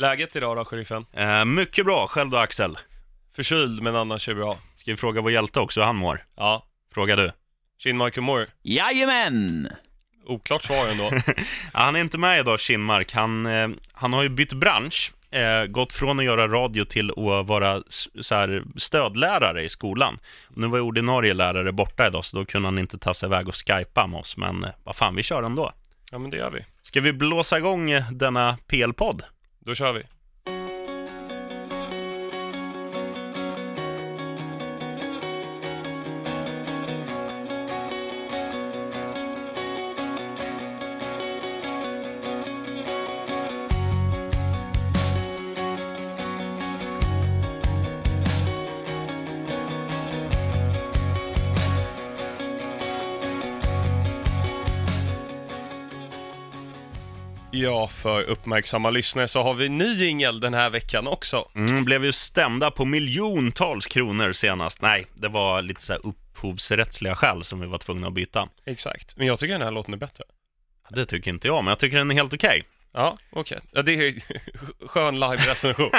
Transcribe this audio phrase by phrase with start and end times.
[0.00, 1.06] Läget idag då, sheriffen?
[1.12, 2.78] Eh, mycket bra, själv då Axel?
[3.36, 4.58] Förkyld, men annars är det bra.
[4.76, 6.24] Ska vi fråga vår hjälte också hur han mår?
[6.36, 6.66] Ja.
[6.94, 7.32] Fråga du.
[7.78, 8.46] Kinmark, hur mår?
[8.62, 9.68] Jajamän!
[10.26, 11.10] Oklart svar ändå.
[11.72, 13.12] Ja, han är inte med idag, Kinmark.
[13.12, 15.12] Han, eh, han har ju bytt bransch.
[15.30, 17.82] Eh, gått från att göra radio till att vara
[18.20, 20.18] så här, stödlärare i skolan.
[20.48, 23.48] Nu var ju ordinarie lärare borta idag, så då kunde han inte ta sig iväg
[23.48, 24.36] och skypa med oss.
[24.36, 25.70] Men eh, vad fan, vi kör ändå.
[26.10, 26.64] ja, men det gör vi.
[26.82, 29.22] Ska vi blåsa igång eh, denna PL-podd?
[29.60, 30.19] Då kör vi.
[58.00, 61.48] För uppmärksamma lyssnare så har vi ny jingel den här veckan också.
[61.54, 64.82] Mm, blev ju stämda på miljontals kronor senast.
[64.82, 68.48] Nej, det var lite så här upphovsrättsliga skäl som vi var tvungna att byta.
[68.66, 69.16] Exakt.
[69.16, 70.24] Men jag tycker den här låten är bättre.
[70.90, 72.64] Det tycker inte jag, men jag tycker den är helt okej.
[72.92, 73.60] Ja, okej.
[73.72, 74.14] Ja, det är
[74.88, 75.90] skön live-recension.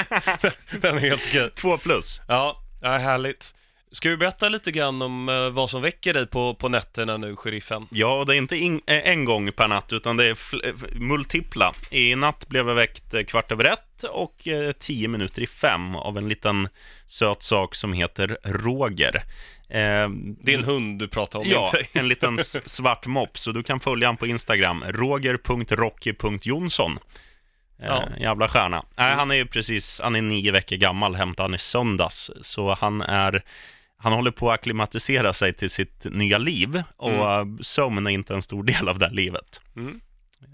[0.82, 1.50] den är helt okej.
[1.56, 2.22] Två plus.
[2.28, 3.56] Ja, ja, härligt.
[3.94, 7.36] Ska vi berätta lite grann om eh, vad som väcker dig på, på nätterna nu,
[7.36, 7.88] sheriffen?
[7.92, 10.74] Ja, och det är inte in, eh, en gång per natt, utan det är eh,
[10.94, 11.74] multipla.
[11.90, 16.18] I natt blev jag väckt kvart över ett och eh, tio minuter i fem av
[16.18, 16.68] en liten
[17.08, 19.16] söt sak som heter Roger.
[19.70, 20.10] Eh,
[20.44, 22.00] Det är en hund du pratar om, Ja, inte?
[22.00, 23.42] en liten svart mops.
[23.42, 27.00] Så du kan följa honom på Instagram, roger.rocky.jonsson.
[27.84, 28.04] Ja.
[28.20, 28.86] Jävla stjärna.
[28.98, 32.32] Nej, han är ju precis, han är nio veckor gammal, hämtade han i söndags.
[32.42, 33.44] Så han är,
[34.02, 36.84] han håller på att acklimatisera sig till sitt nya liv.
[36.98, 37.58] Och mm.
[37.64, 39.62] sömn är inte en stor del av det här livet.
[39.76, 40.02] Mm.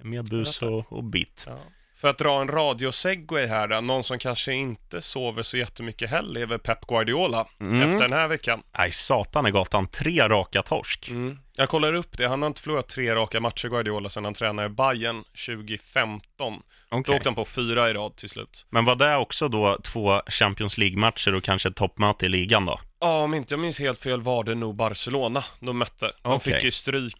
[0.04, 1.44] Mer bus och, och bit.
[1.48, 1.58] Ja.
[1.98, 6.42] För att dra en radiosegway här då, någon som kanske inte sover så jättemycket heller
[6.42, 7.82] är väl Pep Guardiola Mm.
[7.82, 8.64] efter den här veckan.
[8.78, 9.88] Nej, satan i gatan.
[9.88, 11.10] Tre raka torsk.
[11.10, 11.40] Mm.
[11.56, 14.70] Jag kollar upp det, han har inte förlorat tre raka matcher Guardiola sedan han tränade
[14.70, 16.22] Bayern 2015.
[16.38, 17.16] Då Okej.
[17.16, 18.66] åkte han på fyra i rad till slut.
[18.70, 22.80] Men var det också då två Champions League-matcher och kanske ett toppmöte i ligan då?
[23.00, 26.12] Ja, om inte jag minns helt fel var det nog Barcelona de mötte.
[26.24, 26.54] De Okej.
[26.54, 27.14] fick ju stryk,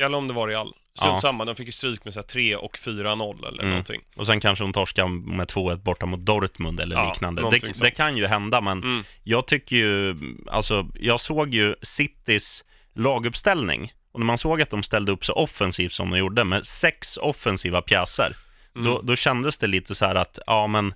[0.00, 0.74] eller om det var Real.
[0.98, 1.18] Strunt Ja.
[1.20, 3.70] samma, de fick ju stryk med så här 3 och 4-0 eller Mm.
[3.70, 4.00] någonting.
[4.16, 7.50] Och sen kanske de torskar med 2-1 borta mot Dortmund eller Ja, liknande.
[7.50, 9.04] Det, det kan ju hända, men Mm.
[9.22, 10.16] jag tycker ju,
[10.50, 13.92] alltså, jag såg ju Citys laguppställning.
[14.12, 17.16] Och när man såg att de ställde upp så offensivt som de gjorde, med sex
[17.16, 18.36] offensiva pjäser,
[18.76, 18.86] Mm.
[18.86, 20.94] då, då kändes det lite så här att, ja men,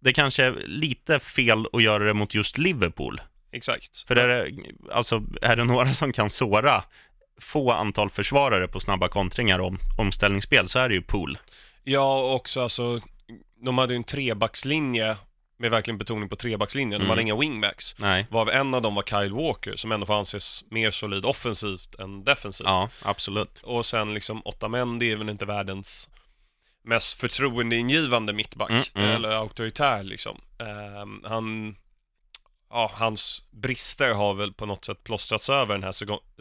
[0.00, 3.20] det kanske är lite fel att göra det mot just Liverpool.
[3.52, 4.04] Exakt.
[4.08, 4.50] För är det,
[4.92, 6.84] alltså, är det några som kan såra
[7.40, 11.38] få antal försvarare på snabba kontringar om, omställningsspel, så är det ju Pool.
[11.84, 13.00] Ja, och också alltså,
[13.64, 15.16] de hade ju en trebackslinje
[15.60, 16.90] med verkligen betoning på trebackslinjen.
[16.90, 17.10] De Mm.
[17.10, 17.94] hade inga wingbacks.
[17.98, 18.26] Nej.
[18.30, 22.24] Varav en av dem var Kyle Walker, som ändå får anses mer solid offensivt än
[22.24, 22.66] defensivt.
[22.66, 23.60] Ja, absolut.
[23.62, 26.08] Och sen liksom Otamendi är väl inte världens
[26.84, 29.10] mest förtroendeingivande mittback, Mm, mm.
[29.16, 30.40] eller auktoritär liksom.
[30.58, 31.76] Ehm, han,
[32.70, 35.92] ja, hans brister har väl på något sätt plåstrats över den här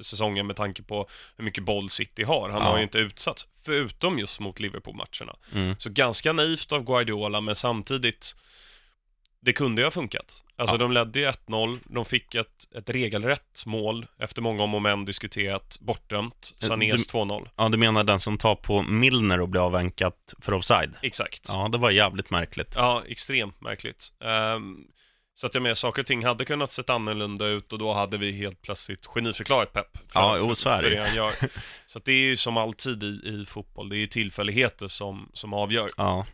[0.03, 1.07] säsongen med tanke på
[1.37, 2.49] hur mycket boll City har.
[2.49, 2.67] Han Ja.
[2.69, 5.35] har ju inte utsatt, förutom just mot Liverpool-matcherna.
[5.53, 5.75] Mm.
[5.79, 8.35] Så ganska naivt av Guardiola, men samtidigt,
[9.39, 10.43] det kunde ju ha funkat.
[10.55, 10.79] Alltså Ja.
[10.79, 15.05] de ledde ju 1-0, de fick ett, ett regelrätt mål efter många om och men
[15.05, 17.49] diskuterat, bortdömt, Sanés Du- 2-0.
[17.55, 20.93] Ja, du menar den som tar på Milner och blir avvänkat för offside?
[21.01, 21.45] Exakt.
[21.47, 22.73] Ja, det var jävligt märkligt.
[22.75, 24.13] Ja, extremt märkligt.
[24.23, 24.87] Ehm,
[25.37, 28.17] så att jag menar, saker och ting hade kunnat sett annorlunda ut och då hade
[28.17, 29.97] vi helt plötsligt geniförklarat Pep.
[29.97, 31.31] För, Ja, jo, så är det.
[31.87, 35.29] Så att det är ju som alltid i, i fotboll, det är ju tillfälligheter som,
[35.33, 35.89] som avgör.
[35.97, 36.25] Ja,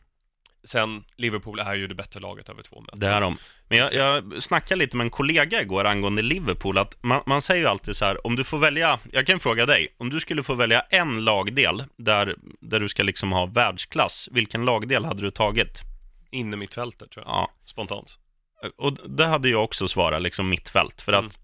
[0.66, 3.00] Sen, Liverpool är ju det bättre laget över två möten.
[3.00, 3.38] det är de.
[3.68, 7.62] Men jag, jag snackade lite med en kollega igår angående Liverpool, att man, man säger
[7.62, 10.44] ju alltid så här, om du får välja, jag kan fråga dig, om du skulle
[10.44, 15.32] få välja en lagdel där, där du ska liksom ha världsklass, vilken lagdel hade du
[15.32, 15.82] tagit?
[16.32, 18.20] Inne mittfältet tror jag, Ja, spontant.
[18.78, 21.26] Och det hade jag också svarat, liksom mittfält, för Mm.
[21.26, 21.40] att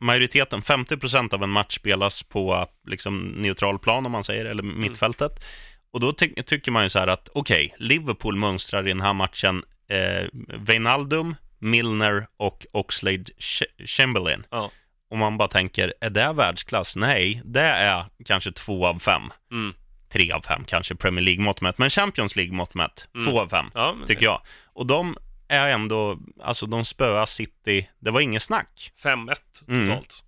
[0.00, 4.80] majoriteten, 50% av en match spelas på liksom neutral plan om man säger, eller Mm.
[4.80, 5.44] mittfältet.
[5.90, 9.12] Och då ty- tycker man ju så här att, okej, Liverpool mönstrar i den här
[9.12, 10.26] matchen eh,
[10.58, 14.44] Wijnaldum, Milner och Oxlade Ch- Chamberlain.
[14.50, 14.70] Ja.
[15.10, 16.96] Och man bara tänker, är det världsklass?
[16.96, 19.22] Nej, det är kanske två av fem.
[19.52, 19.74] Mm.
[20.12, 23.26] Tre av fem kanske Premier League-mått mätt, men Champions League-mått mätt, Mm.
[23.26, 24.40] två av fem, Ja, tycker jag.
[24.72, 25.16] Och de
[25.48, 28.92] är ändå, alltså de spöar City, det var inget snack.
[29.02, 29.36] 5-1
[29.68, 29.88] Mm.
[29.88, 30.24] totalt.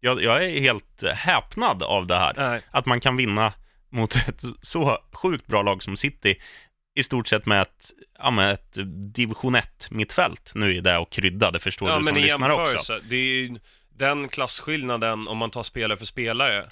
[0.00, 2.32] Jag, jag är helt häpnad av det här.
[2.36, 2.60] Nej.
[2.70, 3.52] Att man kan vinna
[3.88, 6.34] mot ett så sjukt bra lag som City
[6.94, 8.76] i stort sett med ett, ja, med ett
[9.14, 10.52] division 1-mittfält.
[10.54, 12.98] Nu är det att krydda, det förstår Ja, du som lyssnar också.
[13.08, 13.58] det är ju
[13.94, 16.66] den klasskillnaden om man tar spelare för spelare.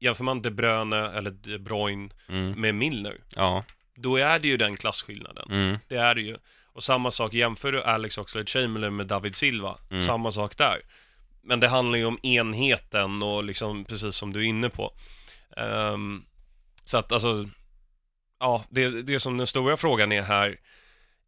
[0.00, 2.60] Jämför man De Bruyne eller De Bruyne Mm.
[2.60, 3.64] med Milner, Ja.
[3.96, 5.50] då är det ju den klasskillnaden.
[5.50, 5.78] Mm.
[5.88, 6.36] Det är det ju.
[6.72, 10.04] Och samma sak, jämför du Alex Oxlade-Chamberlain med David Silva, Mm.
[10.04, 10.80] samma sak där.
[11.42, 14.92] Men det handlar ju om enheten och liksom precis som du är inne på.
[15.56, 16.24] Ehm,
[16.84, 17.48] så att alltså,
[18.40, 20.56] ja, det, det som den stora frågan är här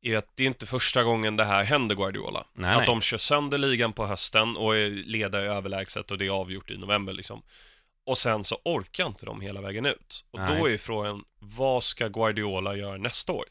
[0.03, 2.47] är att det är inte första gången det här händer Guardiola.
[2.55, 2.87] Nej, att nej.
[2.87, 6.79] de kör sönder ligan på hösten och är ledare överlägset och det är avgjort i
[6.79, 7.43] november liksom.
[8.07, 10.25] Och sen så orkar inte de hela vägen ut.
[10.31, 10.75] Och då Nej.
[10.75, 13.45] är frågan, vad ska Guardiola göra nästa år?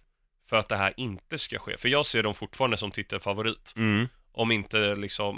[0.52, 1.78] För att det här inte ska ske.
[1.78, 3.74] För jag ser dem fortfarande som titelfavorit.
[3.78, 4.08] Mm.
[4.32, 5.38] Om inte liksom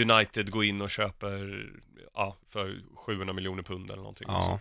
[0.00, 1.66] United går in och köper,
[2.14, 4.28] ja, för 700 miljoner pund eller någonting.
[4.30, 4.60] Ja.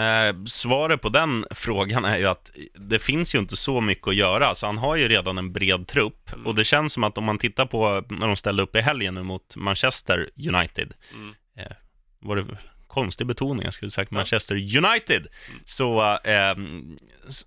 [0.00, 4.14] Eh, svaret på den frågan är ju att det finns ju inte så mycket att
[4.14, 6.32] göra, så han har ju redan en bred trupp.
[6.32, 6.46] Mm.
[6.46, 9.14] Och det känns som att om man tittar på när de ställde upp i helgen
[9.14, 11.34] nu mot Manchester United, Mm.
[12.18, 12.58] var det
[12.92, 14.10] konstig betoning, jag skulle sagt.
[14.10, 15.26] Manchester United,
[15.64, 16.54] så, eh,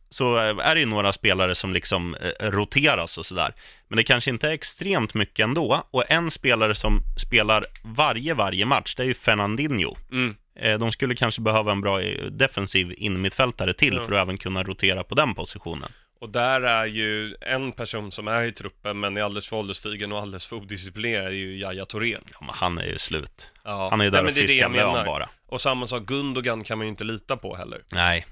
[0.10, 3.54] så är det ju några spelare som liksom eh, roteras och sådär.
[3.88, 5.84] Men det kanske inte är extremt mycket ändå.
[5.92, 9.96] Och en spelare som spelar varje, varje match, det är ju Fernandinho.
[10.12, 10.36] Mm.
[10.60, 14.02] Eh, De skulle kanske behöva en bra eh, defensiv innermittfältare till Ja.
[14.06, 15.90] för att även kunna rotera på den positionen.
[16.20, 20.12] Och där är ju en person som är i truppen men är alldeles för ålderstigen
[20.12, 22.18] och alldeles för odisciplinerad är ju Yahya Touré.
[22.32, 23.48] Ja, men han är ju slut.
[23.64, 23.88] Ja.
[23.90, 25.30] Han är ju där Nej, och fiskar jag lön bara.
[25.48, 27.84] Och samma sak, Gundogan kan man ju inte lita på heller.
[27.92, 28.26] Nej,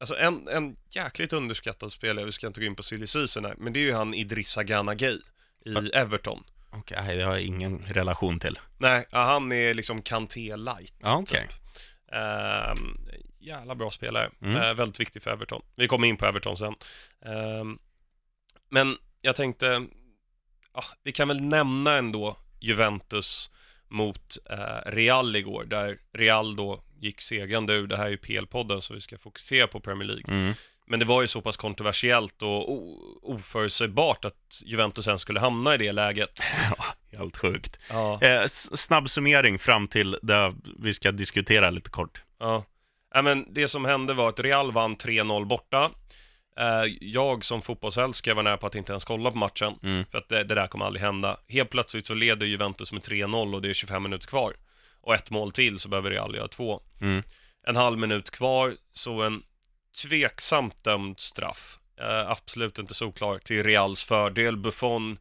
[0.00, 3.54] Alltså en, en jäkligt underskattad spelare, vi ska inte gå in på silly season här,
[3.58, 5.20] men det är ju han Idrissa Gana Gay i
[5.64, 5.82] Ja.
[5.94, 6.44] Everton.
[6.72, 8.58] okej, det har jag ingen relation till.
[8.78, 10.94] Nej, han är liksom Kanté light.
[11.02, 11.46] Ja, okej.
[11.48, 11.56] Typ.
[12.12, 12.98] Ehm,
[13.40, 14.30] jävla bra spelare.
[14.42, 14.56] Mm.
[14.56, 15.62] Eh, väldigt viktig för Everton.
[15.76, 16.74] Vi kommer in på Everton sen.
[17.24, 17.78] Ehm,
[18.68, 19.86] men jag tänkte,
[20.74, 23.50] ja, vi kan väl nämna ändå Juventus
[23.88, 27.86] mot eh, Real igår, där Real då gick segrande ur.
[27.86, 30.34] Det här är ju PL-podden, så vi ska fokusera på Premier League.
[30.34, 30.54] Mm.
[30.86, 32.72] Men det var ju så pass kontroversiellt och
[33.22, 36.40] oförutsägbart att Juventus ens skulle hamna i det läget.
[37.12, 37.78] Helt sjukt.
[37.90, 38.22] Ja.
[38.22, 42.22] Eh, snabb summering fram till det vi ska diskutera lite kort.
[42.38, 42.64] Ja.
[43.14, 45.90] Ja, men det som hände var att Real vann 3-0 borta.
[46.58, 50.04] Eh, Jag som fotbollsälskare var nära på att inte ens kolla på matchen, Mm.
[50.10, 51.36] för att det, det där kommer aldrig hända.
[51.48, 54.54] Helt plötsligt så leder Juventus med 3-0 och det är 25 minuter kvar.
[55.02, 56.80] Och ett mål till så behöver Real göra två.
[57.00, 57.22] Mm.
[57.66, 59.42] En halv minut kvar, så en
[60.02, 61.78] tveksamt dömd straff.
[62.00, 64.56] Eh, absolut inte solklar till Reals fördel.
[64.56, 65.18] Buffon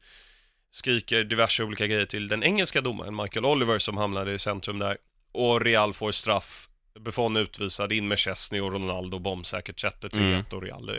[0.72, 4.98] skriker diverse olika grejer till den engelska domaren Michael Oliver som hamnade i centrum där.
[5.32, 6.69] Och Real får straff.
[7.00, 10.44] Buffon utvisad, in med Chesney och Ronaldo bombsäkert sätter 3-1 Mm.
[10.52, 10.92] och Real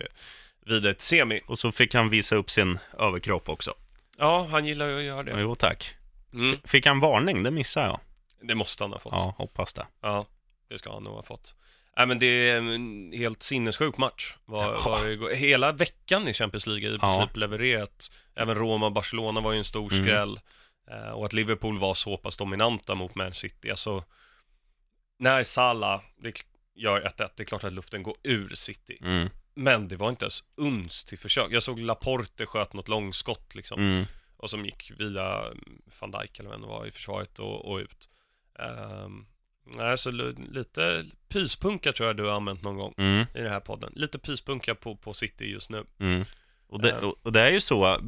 [0.66, 1.40] vidare till semi.
[1.46, 3.74] Och så fick han visa upp sin överkropp också.
[4.18, 5.40] Ja, han gillar ju att göra det.
[5.40, 5.94] Jo, tack.
[6.32, 7.42] Mm, Fick han varning?
[7.42, 8.00] Det missade jag.
[8.42, 9.12] det måste han ha fått.
[9.12, 9.86] Ja, hoppas det.
[10.00, 10.26] Ja,
[10.68, 11.54] det ska han nog ha fått.
[11.96, 14.34] Nej men det är en helt sinnessjuk match.
[14.44, 14.80] Var, Ja.
[14.84, 15.34] var.
[15.34, 16.98] Hela veckan i Champions League i Ja.
[17.18, 18.10] princip levererat.
[18.34, 20.04] Även Roma och Barcelona var ju en stor Mm.
[20.04, 20.40] skräll.
[20.90, 23.70] Eh, och att Liverpool var så pass dominanta mot Man City.
[23.70, 24.04] Alltså,
[25.20, 26.32] när Salah det
[26.74, 28.98] gör 1-1, det är klart att luften går ur City.
[29.02, 29.28] Mm.
[29.54, 31.52] Men det var inte ens uns till försök.
[31.52, 33.80] Jag såg Laporte sköt något långskott liksom.
[33.80, 34.04] Mm.
[34.36, 37.76] Och som gick via mm, van Dijk eller vem det var i försvaret och, och
[37.78, 38.08] ut.
[39.04, 39.26] Um,
[39.64, 43.20] nej, så lite pyspunka tror jag du har använt någon gång Mm.
[43.34, 43.92] i den här podden.
[43.96, 45.84] Lite pyspunka på, på City just nu.
[46.00, 46.24] Mm.
[46.68, 46.96] Och, det, Eh.
[47.22, 47.98] och- det är ju så,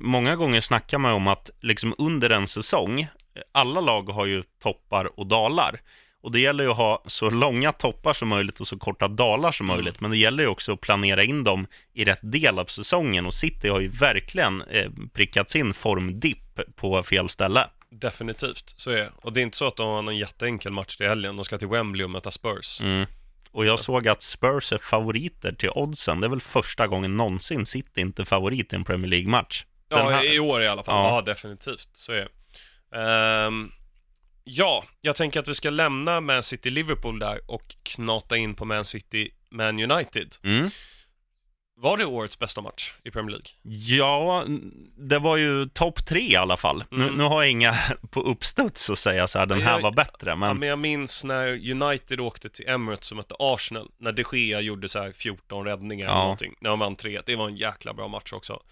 [0.00, 3.06] många gånger snackar man om att liksom under en säsong,
[3.52, 5.80] alla lag har ju toppar och dalar.
[6.22, 9.52] Och det gäller ju att ha så långa toppar som möjligt och så korta dalar
[9.52, 9.76] som Mm.
[9.76, 10.00] möjligt.
[10.00, 13.26] Men det gäller ju också att planera in dem i rätt del av säsongen.
[13.26, 17.66] Och City har ju verkligen eh, prickat sin formdipp på fel ställe.
[17.90, 19.10] Definitivt, så är det.
[19.22, 21.36] Och det är inte så att de har någon jätteenkel match till helgen.
[21.36, 22.80] De ska till Wembley och möta Spurs.
[22.80, 23.06] Mm.
[23.50, 23.84] Och jag Så.
[23.84, 26.20] såg att Spurs är favoriter till oddsen.
[26.20, 29.64] Det är väl första gången någonsin City inte är favorit i en Premier League-match.
[29.88, 30.94] Den Ja, här- i år i alla fall.
[31.06, 31.14] Ja.
[31.14, 31.88] Ja, definitivt.
[31.92, 32.28] Så är det.
[33.46, 33.70] Ehm,
[34.48, 38.84] ja, jag tänker att vi ska lämna Man City-Liverpool där och knata in på Man
[38.84, 40.36] City-Man United.
[40.44, 40.70] Mm.
[41.80, 43.46] Var det årets bästa match i Premier League?
[43.96, 44.44] Ja,
[44.96, 46.84] det var ju topp tre i alla fall.
[46.90, 47.14] Nu, Mm.
[47.14, 47.74] nu har jag inga
[48.10, 50.78] på uppstuds att säga så här, den här Jag- var bättre, Ja, men men jag
[50.78, 55.12] minns när United åkte till Emirates och mötte Arsenal, när De Gea gjorde så här
[55.12, 56.22] 14 räddningar eller Ja.
[56.22, 58.62] någonting, när de vann 3 Det var en jäkla bra match också.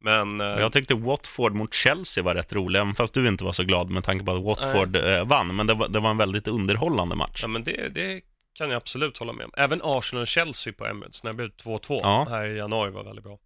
[0.00, 3.52] Men, eh, jag tyckte Watford mot Chelsea var rätt rolig, även fast du inte var
[3.52, 5.56] så glad med tanke på att Watford eh, vann.
[5.56, 7.38] Men det var, det var en väldigt underhållande match.
[7.42, 8.20] ja, men det, det
[8.54, 9.52] kan jag absolut hålla med om.
[9.56, 12.26] Även Arsenal-Chelsea på Emirates när det blev 2-2 Ja.
[12.30, 13.38] här i januari var väldigt bra.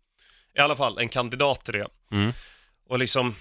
[0.55, 1.87] I alla fall, en kandidat till det.
[2.11, 2.33] Mm.
[2.89, 3.35] Och liksom,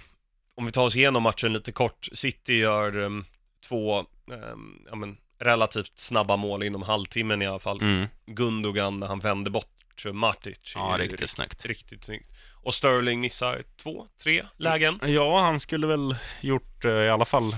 [0.55, 2.07] om vi tar oss igenom matchen lite kort.
[2.13, 3.25] City gör um,
[3.67, 7.81] två um, ja, men, relativt snabba mål inom halvtimmen i alla fall.
[7.81, 8.07] Mm.
[8.25, 10.71] Gundogan när han vände bort Matic.
[10.75, 11.65] Ja, riktigt snyggt.
[11.65, 12.29] Riktigt snyggt.
[12.63, 14.99] Och Sterling missar två, tre lägen.
[15.05, 17.55] Ja, han skulle väl gjort eh, i alla fall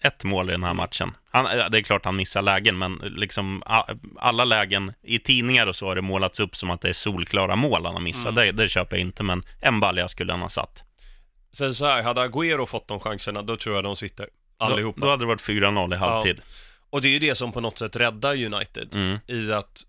[0.00, 1.16] ett mål i den här matchen.
[1.30, 3.62] Han, det är klart han missar lägen, men liksom
[4.18, 7.56] alla lägen i tidningar och så har det målats upp som att det är solklara
[7.56, 8.32] mål han har missat.
[8.32, 8.34] Mm.
[8.34, 10.82] Det, det köper jag inte, men en balja skulle han ha satt.
[11.52, 14.28] Sen så här, hade Agüero fått de chanserna, då tror jag de sitter.
[14.58, 15.00] Allihopa.
[15.00, 16.40] Då, då hade det varit 4-0 i halvtid.
[16.90, 19.18] Och det är ju det som på något sätt räddar United Mm.
[19.26, 19.82] i att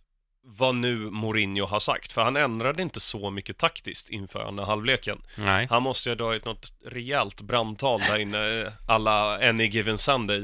[0.47, 2.11] vad nu Mourinho har sagt.
[2.11, 5.21] För han ändrade inte så mycket taktiskt inför andra halvleken.
[5.37, 5.67] Nej.
[5.69, 10.41] Han måste ju ha dragit något rejält brandtal där inne, alla Any Given Sunday,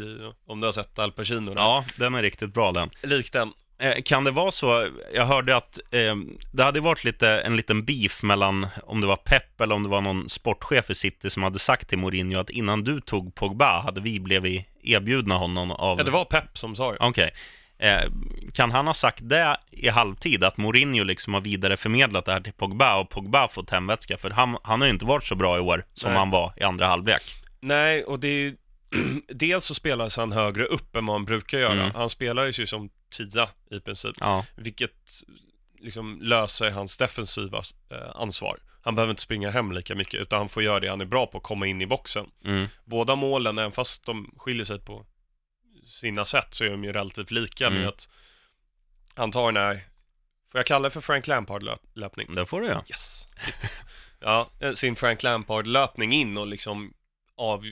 [0.48, 1.54] om du har sett Al Pacino.
[1.56, 2.90] Ja, den är riktigt bra den.
[3.04, 3.54] Lik den.
[3.80, 6.16] Eh, Kan det vara så, jag hörde att eh,
[6.52, 9.90] det hade varit lite, en liten beef mellan, om det var Pep eller om det
[9.90, 13.82] var någon sportchef i City som hade sagt till Mourinho att innan du tog Pogba
[13.82, 15.98] hade vi blivit erbjudna honom av...
[15.98, 16.98] Ja, det var Pep som sa det.
[17.00, 17.24] Okej.
[17.26, 17.32] Eh,
[18.54, 22.54] kan han ha sagt det i halvtid, att Mourinho liksom har vidareförmedlat det här till
[22.54, 24.18] Pogba och Pogba fått hemvätska?
[24.18, 26.20] För han, han har ju inte varit så bra i år som Nej.
[26.20, 27.22] han var i andra halvlek.
[27.60, 28.58] Nej, och det är ju...
[29.28, 31.82] Dels så spelas han högre upp än vad han brukar göra.
[31.82, 31.92] Mm.
[31.96, 34.16] Han spelar ju som tia i princip.
[34.20, 35.24] Ja, Vilket
[35.80, 37.58] liksom löser hans defensiva
[37.92, 38.58] eh, ansvar.
[38.84, 41.26] Han behöver inte springa hem lika mycket, utan han får göra det han är bra
[41.26, 42.26] på, komma in i boxen.
[42.46, 45.06] mm, Båda målen, även fast de skiljer sig på
[45.88, 47.80] sina sätt, så är de ju relativt lika Mm.
[47.80, 48.10] med att
[49.16, 49.76] han tar den här,
[50.52, 52.34] får jag kalla det för Frank Lampard-löpning?
[52.36, 52.84] det får du ja.
[52.90, 53.28] Yes.
[54.24, 56.94] Ja, eh, sin Frank Lampard-löpning in och liksom
[57.36, 57.66] av,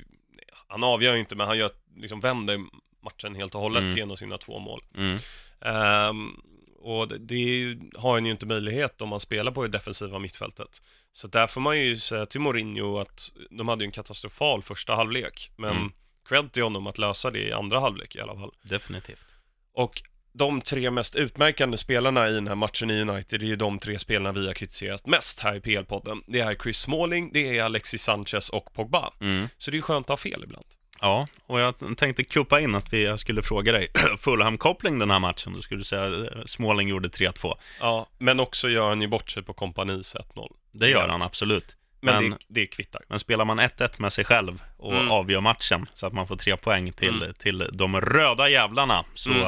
[0.68, 2.60] han avgör ju inte, men han gör, liksom vänder
[3.04, 3.98] matchen helt och hållet Mm.
[3.98, 4.80] genom sina två mål.
[4.96, 5.18] Mm,
[5.62, 6.42] Ehm,
[6.82, 10.20] och det, det ju, har han ju inte möjlighet om man spelar på det defensiva
[10.20, 10.82] mittfältet.
[11.12, 14.96] Så där får man ju säga till Mourinho att de hade ju en katastrofal första
[14.96, 15.52] halvlek.
[15.56, 15.92] Men Mm.
[16.30, 18.52] Cred till honom att lösa det i andra halvlek i alla fall.
[18.62, 19.26] definitivt.
[19.74, 20.02] Och
[20.34, 23.80] de tre mest utmärkande spelarna i den här matchen i United, det är ju de
[23.80, 26.22] tre spelarna vi har kritiserat mest här i PL-podden.
[26.28, 29.14] Det är Chris Smalling, det är Alexis Sanchez och Pogba.
[29.22, 29.48] Mm.
[29.58, 30.66] Så det är skönt att ha fel ibland.
[31.02, 35.20] Ja, och jag tänkte kuppa in att vi, jag skulle fråga dig, Fulham-koppling den här
[35.20, 37.58] matchen, då skulle du säga eh, Småling gjorde 3-2.
[37.80, 40.52] Ja, men också gör han ju bort sig på kompanis 1-0.
[40.72, 41.76] Det gör han absolut.
[42.02, 43.02] Men, Men- det, det kvittar.
[43.08, 45.12] Men spelar man 1-1 med sig själv och Mm.
[45.12, 47.34] avgör matchen så att man får tre poäng till, Mm.
[47.34, 49.44] till de röda jävlarna så, Mm.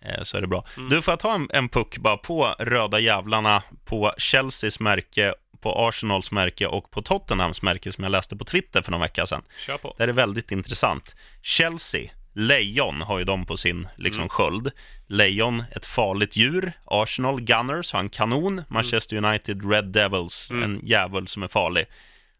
[0.00, 0.64] eh, så är det bra.
[0.76, 0.88] Mm.
[0.88, 5.88] Du, får jag ta en, en puck bara på röda jävlarna, på Chelseas märke, på
[5.88, 9.42] Arsenals märke och på Tottenhams märke som jag läste på Twitter för någon vecka sedan.
[9.66, 9.94] Kör på.
[9.98, 11.14] Det är väldigt intressant.
[11.42, 14.28] Chelsea, lejon har ju de på sin liksom, Mm.
[14.28, 14.70] sköld.
[15.06, 16.72] Lejon, ett farligt djur.
[16.84, 18.62] Arsenal, Gunners har en kanon.
[18.68, 20.62] Manchester United, Red Devils, Mm.
[20.62, 21.86] en djävul som är farlig.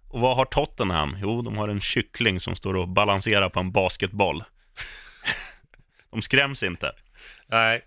[0.08, 1.16] Och vad har Tottenham?
[1.20, 4.44] Jo, de har en kyckling som står och balanserar på en basketboll.
[6.10, 6.92] de skräms inte.
[7.48, 7.84] Nej,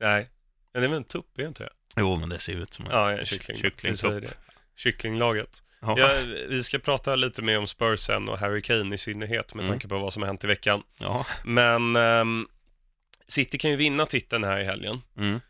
[0.00, 0.28] nej.
[0.72, 1.68] Men det är väl en tupp, det?
[1.96, 3.56] Jo, men det ser ut som en Ja, en kyckling.
[3.58, 4.34] kyckling Vi säger det.
[4.76, 5.62] Kycklinglaget.
[5.80, 6.08] Ja.
[6.48, 9.72] Vi ska prata lite mer om Spurs sen och Harry Kane i synnerhet med Mm.
[9.72, 10.82] tanke på vad som har hänt i veckan.
[10.98, 11.26] ja.
[11.44, 12.46] Men ehm,
[13.28, 15.02] City kan ju vinna titeln här i helgen.
[15.16, 15.40] Mm.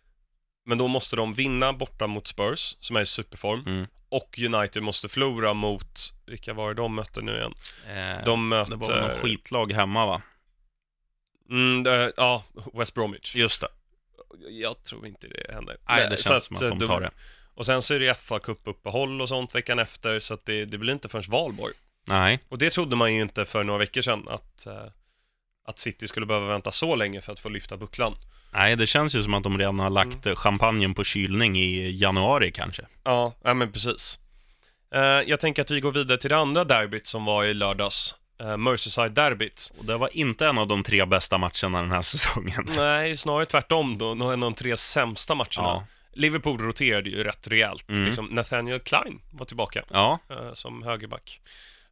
[0.67, 3.65] Men då måste de vinna borta mot Spurs, som är i superform.
[3.67, 3.87] Mm.
[4.09, 7.55] Och United måste förlora mot, vilka var det de mötte nu igen?
[7.89, 8.71] Eh, De mötte...
[8.71, 10.23] det var väl något skitlag hemma, va?
[11.51, 12.45] Mm, det, ja,
[12.75, 13.35] West Bromwich.
[13.37, 13.69] Just det.
[14.51, 15.77] Jag tror inte det händer.
[15.89, 17.11] Nej, det känns som att eh, de tar det.
[17.59, 20.79] Och sen så är det fa Cup-uppehåll och sånt veckan efter, så att det, det
[20.79, 21.75] blir inte förrän valborg.
[22.05, 22.39] Nej.
[22.49, 24.85] Och det trodde man ju inte för några veckor sedan, att, eh,
[25.69, 28.15] att City skulle behöva vänta så länge för att få lyfta bucklan.
[28.53, 30.29] Nej, det känns ju som att de redan har lagt Mm.
[30.31, 32.83] eh, champagnen på kylning i januari kanske.
[33.05, 34.19] Ja, ja men precis.
[34.95, 38.15] Eh, jag tänker att vi går vidare till det andra derbyt som var i lördags.
[38.59, 39.73] Merseyside-derbyt.
[39.79, 42.69] Och det var inte en av de tre bästa matcherna den här säsongen.
[42.77, 44.11] Nej, snarare tvärtom då.
[44.11, 45.49] En av de tre sämsta matcherna.
[45.57, 45.85] Ja.
[46.13, 47.89] Liverpool roterade ju rätt rejält.
[47.89, 48.05] Mm.
[48.05, 51.41] Liksom Nathaniel Klein var tillbaka Ja, eh, som högerback.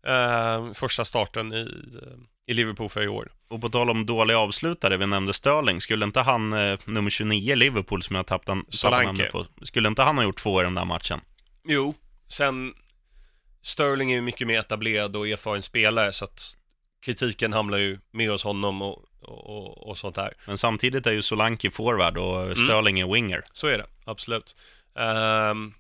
[0.06, 1.60] Eh, första starten i,
[2.02, 3.32] eh, i Liverpool för i år.
[3.48, 5.80] och på tal om dåliga avslutare, vi nämnde Sterling.
[5.80, 10.02] Skulle inte han, eh, nummer 29 i Liverpool, som jag tappade, namnet på, skulle inte
[10.02, 11.20] han ha gjort två i den där matchen?
[11.64, 11.94] Jo,
[12.28, 12.74] sen
[13.62, 16.56] Sterling är ju mycket mer etablerad och erfaren spelare så att
[17.00, 20.32] kritiken hamnar ju mer hos honom och, och, och, sånt där.
[20.46, 22.28] Men samtidigt är ju Solanke forward Mm.
[22.50, 23.42] och Sterling är winger.
[23.52, 24.56] Så är det, absolut.
[24.98, 25.74] Ehm,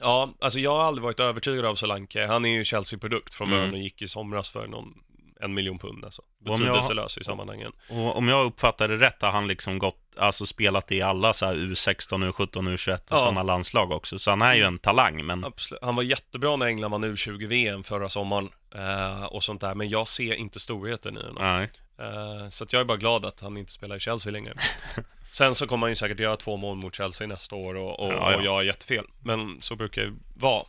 [0.00, 2.26] ja, alltså jag har aldrig varit övertygad av Solanke.
[2.26, 3.74] Han är ju Chelsea-produkt från början Mm.
[3.74, 4.94] och gick i somras för någon
[5.40, 6.22] en miljon pund alltså.
[6.44, 7.72] jag- Betydelselös i sammanhangen.
[7.90, 11.46] Och om jag uppfattar det rätt har han liksom gått, alltså spelat i alla så
[11.46, 13.18] här U16, U17, U21 och Ja.
[13.18, 14.18] sådana landslag också.
[14.18, 15.82] Så han är ju en talang, men Absolut.
[15.82, 20.08] Han var jättebra när England vann U20-VM förra sommaren eh, och sånt där, men jag
[20.08, 21.36] ser inte storheten i honom.
[21.40, 21.70] nej.
[21.98, 24.54] Eh, så att jag är bara glad att han inte spelar i Chelsea längre.
[25.32, 28.12] Sen så kommer han ju säkert göra två mål mot Chelsea nästa år och, och,
[28.12, 28.36] Ja, ja.
[28.36, 29.04] och jag har jättefel.
[29.22, 30.64] Men så brukar det vara.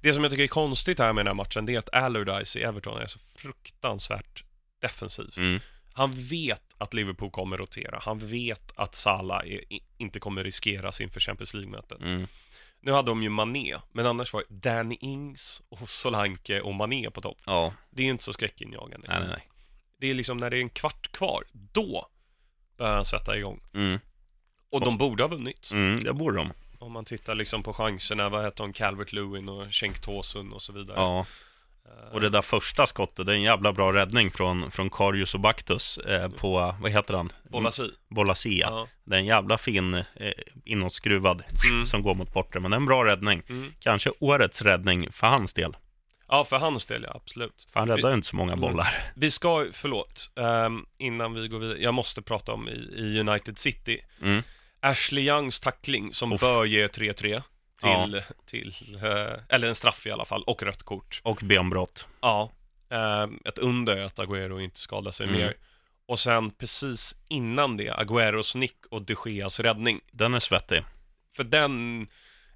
[0.00, 2.58] Det som jag tycker är konstigt här med den här matchen, det är att Allardyce
[2.58, 4.44] i Everton är så fruktansvärt
[4.80, 5.34] defensiv.
[5.36, 5.60] Mm.
[5.92, 7.98] Han vet att Liverpool kommer rotera.
[8.02, 9.60] Han vet att Salah är,
[9.98, 12.00] inte kommer riskeras inför Champions League-mötet.
[12.00, 12.26] Mm.
[12.80, 17.10] Nu hade de ju Mané, men annars var det Danny Ings och Solanke och Mané
[17.10, 17.38] på topp.
[17.46, 19.06] Ja, Det är ju inte så skräckinjagande.
[19.08, 19.48] nej, nej, nej.
[20.00, 22.06] Det är liksom när det är en kvart kvar, då
[22.78, 23.60] börjar han sätta igång.
[23.74, 23.98] Mm.
[24.70, 25.70] Och de borde ha vunnit.
[25.72, 26.52] Mm, det borde de.
[26.78, 30.62] Om man tittar liksom på chanserna, vad heter de, Calvert Lewin och Cenk Tosun och
[30.62, 30.96] så vidare.
[30.96, 31.26] Ja,
[31.88, 35.34] Eh, och det där första skottet, det är en jävla bra räddning från, från Karius
[35.34, 37.32] och Baktus eh, på, vad heter han?
[37.50, 37.90] Bolasi.
[38.08, 38.66] Bolasia.
[38.70, 38.88] Ja.
[39.04, 40.04] Det är en jävla fin eh,
[40.64, 41.86] inåtskruvad Mm.
[41.86, 43.42] som går mot bortre, men det är en bra räddning.
[43.48, 43.72] Mm.
[43.80, 45.76] Kanske årets räddning för hans del.
[46.38, 47.68] Ja, för hans del ja, absolut.
[47.72, 48.60] För han räddar ju inte så många Mm.
[48.60, 48.88] bollar.
[49.14, 53.58] Vi ska, förlåt, ehm, innan vi går vidare, jag måste prata om i, i United
[53.58, 54.00] City.
[54.22, 54.42] Mm.
[54.80, 56.40] Ashley Youngs tackling som Uff.
[56.40, 57.42] bör ge 3-3
[57.82, 58.04] Ja.
[58.06, 61.20] till, till eh, eller en straff i alla fall, och rött kort.
[61.24, 62.06] Och benbrott.
[62.20, 62.52] Ja,
[62.90, 65.38] ehm, ett under att Agüero inte skadar sig Mm.
[65.40, 65.54] mer.
[66.06, 70.00] Och sen precis innan det, Agüeros nick och de Geas räddning.
[70.12, 70.84] Den är svettig.
[71.36, 72.06] För den,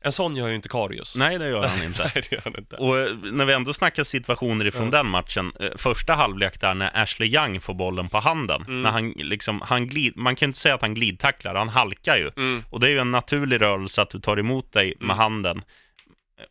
[0.00, 1.16] en sån gör ju inte Karius.
[1.16, 2.02] Nej, det gör han inte.
[2.02, 2.76] Nej, det gör han inte.
[2.76, 4.90] Och eh, när vi ändå snackar situationer ifrån Ja.
[4.90, 8.82] den matchen, eh, första halvlek där när Ashley Young får bollen på handen, Mm.
[8.82, 12.16] när han liksom, han glid, man kan ju inte säga att han glidtacklar, han halkar
[12.16, 12.30] ju.
[12.36, 15.16] Mm, Och det är ju en naturlig rörelse att du tar emot dig med Mm.
[15.18, 15.62] handen.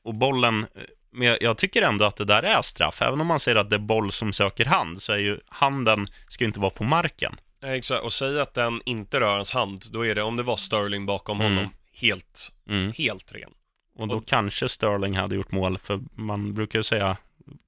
[0.03, 3.01] Och bollen, eh, men jag, jag tycker ändå att det där är straff.
[3.01, 6.07] Även om man säger att det är boll som söker hand, så är ju handen,
[6.27, 7.35] ska ju inte vara på marken.
[7.65, 8.03] exakt.
[8.03, 11.05] Och säg att den inte rör hans hand, då är det, om det var Sterling
[11.05, 11.55] bakom Mm.
[11.55, 12.93] honom, helt, Mm.
[12.97, 13.51] helt ren.
[13.95, 17.17] Och då Och- kanske Sterling hade gjort mål, för man brukar ju säga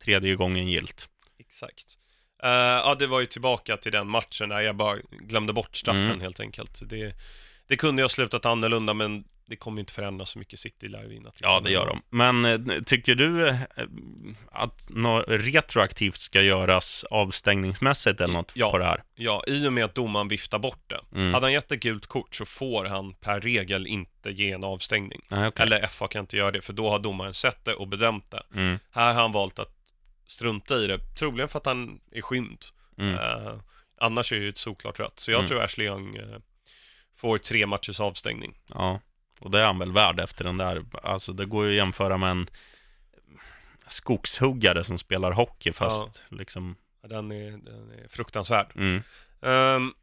[0.04, 1.10] tredje gången gilt.
[1.40, 1.98] Exakt.
[2.44, 6.04] Eh, ja, det var ju tillbaka till den matchen där jag bara glömde bort straffen
[6.06, 6.22] Mm.
[6.22, 6.80] helt enkelt.
[6.90, 7.16] Det,
[7.68, 10.60] det kunde ha slutat annorlunda, men det kommer inte förändra så mycket.
[10.60, 11.32] City lär ju vinna.
[11.40, 12.02] Ja, det gör de.
[12.10, 13.56] Men eh, tycker du eh,
[14.52, 18.72] att något retroaktivt ska göras avstängningsmässigt eller något Ja.
[18.72, 19.04] på det här?
[19.16, 21.02] Ja, i och med att domaren viftar bort det.
[21.18, 21.34] Mm.
[21.34, 25.22] Hade han gett ett gult kort så får han per regel inte ge en avstängning.
[25.30, 25.64] Nej, okej.
[25.64, 28.44] Eller FA kan inte göra det, för då har domaren sett det och bedömt det.
[28.54, 28.80] Mm.
[28.92, 29.76] Här har han valt att
[30.28, 32.66] strunta i det, troligen för att han är skymd.
[32.98, 33.16] Mm.
[33.16, 33.54] Eh,
[33.98, 35.20] annars är det ju ett solklart rött.
[35.20, 35.48] Så jag Mm.
[35.50, 36.38] tror Ashley Young eh,
[37.18, 38.58] får tre matchers avstängning.
[38.68, 39.00] Ja,
[39.40, 40.84] och det är han väl värd efter den där.
[41.04, 42.48] Alltså det går ju att jämföra med en
[43.88, 46.76] skogshuggare som spelar hockey fast liksom...
[47.02, 48.68] Ja, Den är, den är fruktansvärd.
[48.76, 49.04] Mm.
[49.42, 49.94] Ehm,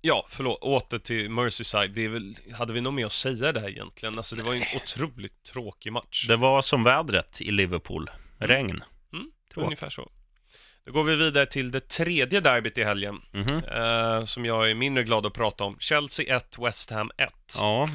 [0.00, 0.58] ja, förlåt.
[0.60, 1.90] Åter till Merseyside.
[1.94, 4.16] Det är väl, hade vi något mer att säga där egentligen?
[4.16, 6.26] Alltså det var ju en otroligt tråkig match.
[6.28, 8.10] Det var som vädret i Liverpool.
[8.38, 8.82] Regn.
[9.12, 9.30] Mm.
[9.56, 10.10] Ungefär så.
[10.84, 13.22] Då går vi vidare till det tredje derbyt i helgen.
[13.32, 13.64] Mhm.
[13.64, 15.76] eh, som jag är mindre glad att prata om.
[15.78, 17.32] Chelsea 1, West Ham 1.
[17.58, 17.88] Ja,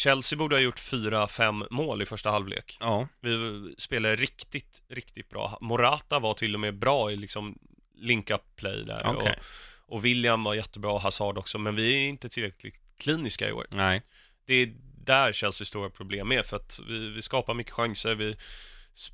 [0.00, 2.76] Chelsea borde ha gjort 4-5 mål i första halvlek.
[2.80, 3.08] ja.
[3.20, 5.58] Vi spelade riktigt, riktigt bra.
[5.60, 7.58] Morata var till och med bra i liksom
[7.94, 9.06] link-up play där.
[9.06, 9.38] Okej.
[9.86, 13.66] Och, och William var jättebra, Hazard också, men vi är inte tillräckligt kliniska i år.
[13.70, 14.02] Nej.
[14.44, 18.36] Det är där Chelseas stora problem är, för att vi, vi skapar mycket chanser, vi,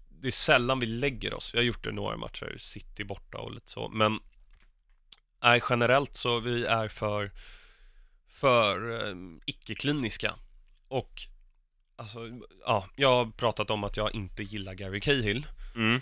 [0.08, 1.54] det är sällan vi lägger oss.
[1.54, 4.18] Vi har gjort det några matcher, City borta och lite så, men
[5.42, 7.30] nej, generellt så vi är för,
[8.28, 9.14] för eh,
[9.46, 10.34] icke-kliniska.
[10.88, 11.12] Och
[11.96, 12.18] alltså,
[12.64, 15.46] ja, jag har pratat om att jag inte gillar Gary Cahill.
[15.74, 16.00] Mm.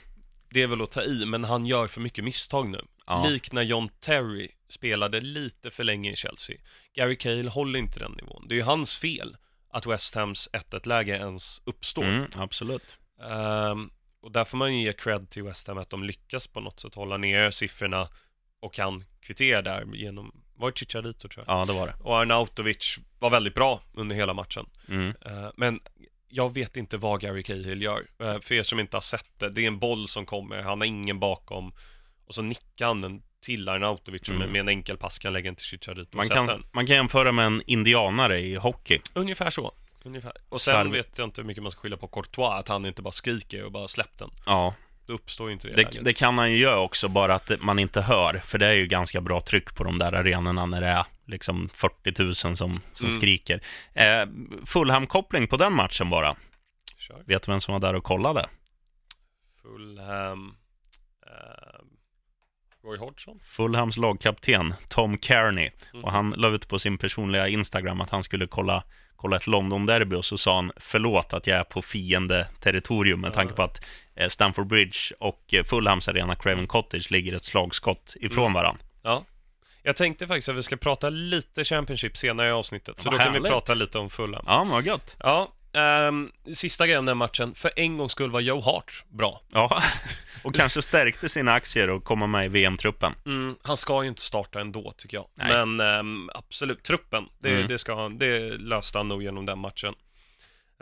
[0.51, 2.81] Det är väl att ta i, men han gör för mycket misstag nu.
[3.07, 3.27] Ja.
[3.29, 6.57] Lik när John Terry spelade lite för länge i Chelsea.
[6.95, 8.49] Gary Cahill håller inte den nivån.
[8.49, 9.37] Det är ju hans fel
[9.69, 12.05] att West Hams 1-1-läge ens uppstår.
[12.05, 12.99] Mm, absolut.
[13.23, 16.61] Ehm, och där får man ju ge cred till West Ham att de lyckas på
[16.61, 18.09] något sätt hålla ner siffrorna
[18.61, 21.57] och kan kvittera där genom, var det Chicharito tror jag?
[21.61, 21.95] Ja, det var det.
[22.03, 24.67] Och Arnautovic var väldigt bra under hela matchen.
[24.89, 25.15] Mm.
[25.27, 25.81] Eh, Men
[26.29, 28.07] jag vet inte vad Gary Cahill gör.
[28.21, 30.81] Eh, För er som inte har sett det, det är en boll som kommer, han
[30.81, 31.73] har ingen bakom
[32.27, 34.53] och så nickar han den till Arnautovic som Mm.
[34.53, 36.65] med en enkel pass kan lägga den till Chicharito Man, kan, den.
[36.73, 39.01] man kan jämföra med en indianare i hockey.
[39.15, 39.73] Ungefär så.
[40.05, 40.33] Ungefär.
[40.49, 40.95] Och sen Slarvigt.
[41.09, 43.65] vet jag inte hur mycket man ska skylla på Courtois, att han inte bara skriker
[43.65, 44.31] och bara släppt den.
[44.47, 44.75] Ja,
[45.07, 47.79] Då uppstår ju inte det, det, det kan han ju göra också, bara att man
[47.79, 48.43] inte hör.
[48.45, 51.69] För det är ju ganska bra tryck på de där arenorna när det är liksom
[51.73, 53.13] 40 000 som, som Mm.
[53.13, 53.61] skriker.
[53.95, 54.27] Eh,
[54.67, 56.37] Fulham-koppling på den matchen bara.
[56.99, 57.23] Kör.
[57.27, 58.47] Vet du vem som var där och kollade?
[59.63, 60.55] Fulham.
[61.27, 61.87] ehm,
[62.85, 63.41] Roy Hodgson.
[63.43, 65.71] Fulhams lagkapten Tom Kearney.
[65.93, 66.05] Mm.
[66.05, 68.85] Och han la ut på sin personliga Instagram att han skulle kolla,
[69.17, 73.35] kolla ett London-derby och så sa han förlåt att jag är på fiende-territorium med Ja.
[73.35, 73.85] tanke på att eh,
[74.29, 78.53] Stamford Bridge och eh, Fulhams arena Craven Cottage ligger ett slagskott ifrån Mm.
[78.53, 78.79] varann.
[79.03, 79.25] Ja.
[79.83, 83.25] Jag tänkte faktiskt att vi ska prata lite Championship senare i avsnittet, så Vad då
[83.25, 83.51] kan vi härligt.
[83.53, 84.45] prata lite om Fulham.
[84.47, 85.17] Ja, vad gött.
[85.19, 87.55] Ja, ehm, sista grejen den matchen.
[87.55, 89.41] För en gångs skull var Joe Hart bra.
[89.53, 89.83] Ja,
[90.45, 93.13] och kanske stärkte sina aktier och komma med i VM-truppen.
[93.27, 95.27] Mm, han ska ju inte starta ändå, tycker jag.
[95.35, 95.49] Nej.
[95.67, 97.67] Men ehm, absolut, truppen, det, Mm.
[97.69, 99.95] det, ska, han- det löste han nog genom den matchen.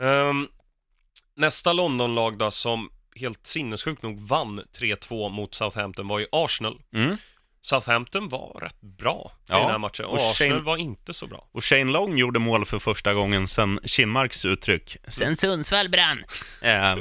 [0.01, 0.47] Ehm,
[1.35, 6.81] nästa Londonlag då, som helt sinnessjukt nog vann 3-2 mot Southampton var ju Arsenal.
[6.93, 7.17] Mm.
[7.61, 11.13] Southampton var rätt bra i Ja, den här matchen, och, och Arsenal Shane- var inte
[11.13, 11.47] så bra.
[11.51, 14.97] Och Shane Long gjorde mål för första gången sedan Kinmarks uttryck.
[15.07, 16.23] Sen Sundsvall brann.
[16.61, 16.97] Eh,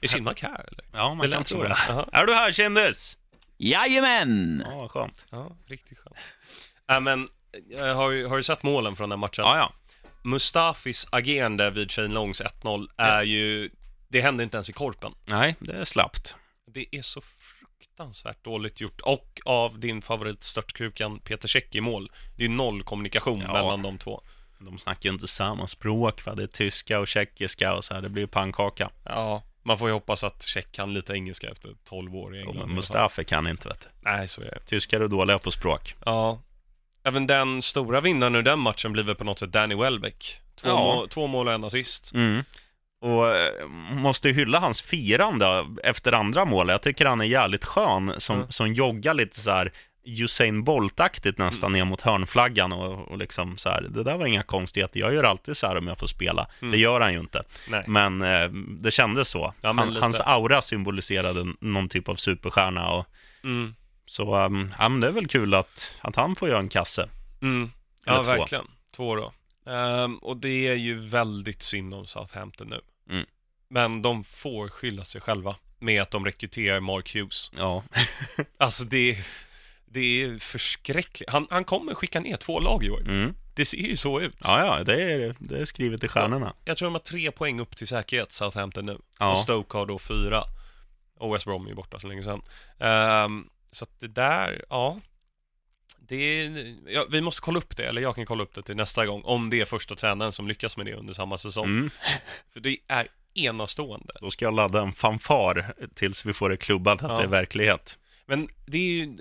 [0.00, 0.84] Är Kinmark här eller?
[0.92, 1.76] ja, man Det kan tro det.
[2.12, 3.16] Är du här, kändis?
[3.58, 4.62] Jajamän!
[4.66, 5.26] Ja, vad skönt.
[5.30, 6.16] Ja, riktigt skönt.
[6.90, 7.28] Äh, men,
[7.70, 9.44] jag har, ju- har du sett målen från den matchen?
[9.44, 9.72] Ja, ja.
[10.22, 13.70] Mustafis agerande vid Shane Longs 1-0 är ju...
[14.14, 15.12] Det hände inte ens i korpen.
[15.24, 16.34] Nej, det är slappt.
[16.66, 19.00] Det är så fruktansvärt dåligt gjort.
[19.00, 22.10] Och av din favorit störtkrukan Peter Cech i mål.
[22.36, 23.52] Det är noll kommunikation Ja.
[23.52, 24.22] mellan de två.
[24.58, 26.34] De snackar ju inte samma språk, va?
[26.34, 28.00] Det är tyska och tjeckiska och så här.
[28.00, 28.90] Det blir ju pannkaka.
[29.04, 32.54] Ja, man får ju hoppas att Cech kan lite engelska efter 12 år i England.
[32.54, 32.76] men alla fall.
[32.76, 33.88] Mustafa kan inte, vet du.
[34.00, 34.60] Nej, så är det.
[34.66, 35.94] Tyskar är dåliga på språk.
[36.04, 36.40] Ja.
[37.04, 40.40] Även den stora vinnaren ur den matchen blir väl på något sätt Danny Welbeck.
[40.54, 40.76] Två, Ja.
[40.76, 42.12] mål, två mål och en assist.
[42.14, 42.44] Mm.
[43.04, 46.72] Och eh, måste hylla hans firande efter andra målet.
[46.74, 48.50] Jag tycker han är jävligt skön som, Mm.
[48.50, 49.72] som joggar lite så här
[50.06, 53.82] Usain Bolt-aktigt nästan ner mot hörnflaggan och, och liksom så här.
[53.82, 55.00] Det där var inga konstigheter.
[55.00, 56.46] Jag gör alltid så här om jag får spela.
[56.62, 56.72] Mm.
[56.72, 57.42] Det gör han ju inte.
[57.68, 57.84] Nej.
[57.86, 58.48] Men eh,
[58.80, 59.54] det kändes så.
[59.60, 62.88] Ja, han, hans aura symboliserade någon typ av superstjärna.
[62.88, 63.06] Och,
[63.44, 63.74] Mm.
[64.06, 67.08] så um, ja, men det är väl kul att, att han får göra en kasse.
[67.42, 67.70] Mm.
[68.06, 68.30] Ja, två.
[68.30, 68.64] verkligen.
[68.96, 69.32] Två då.
[69.72, 72.80] Ehm, och det är ju väldigt synd om Southampton nu.
[73.10, 73.26] Mm.
[73.68, 77.50] Men de får skylla sig själva med att de rekryterar Mark Hughes.
[77.56, 77.82] Ja,
[78.58, 79.24] Alltså det,
[79.86, 81.30] det är förskräckligt.
[81.30, 83.00] Han, han kommer skicka ner två lag i år.
[83.00, 83.34] mm.
[83.56, 84.36] Det ser ju så ut.
[84.40, 86.54] ja, ja det, är, det är skrivet i stjärnorna.
[86.64, 88.98] Jag tror de har tre poäng upp till säkerhet, Southampton nu.
[89.18, 89.30] Ja.
[89.30, 90.44] Och Stoke har då fyra.
[91.18, 92.42] Och West Brom är ju borta så länge sedan.
[92.78, 95.00] Ehm, så att det där, ja.
[96.08, 98.76] Det är, ja, vi måste kolla upp det, eller jag kan kolla upp det till
[98.76, 99.22] nästa gång.
[99.24, 101.64] Om det är första tränaren som lyckas med det under samma säsong.
[101.64, 101.90] Mm.
[102.52, 104.14] För det är enastående.
[104.20, 107.16] Då ska jag ladda en fanfar tills vi får det klubbat att Ja.
[107.16, 107.98] det är verklighet.
[108.26, 109.16] Men det är ju...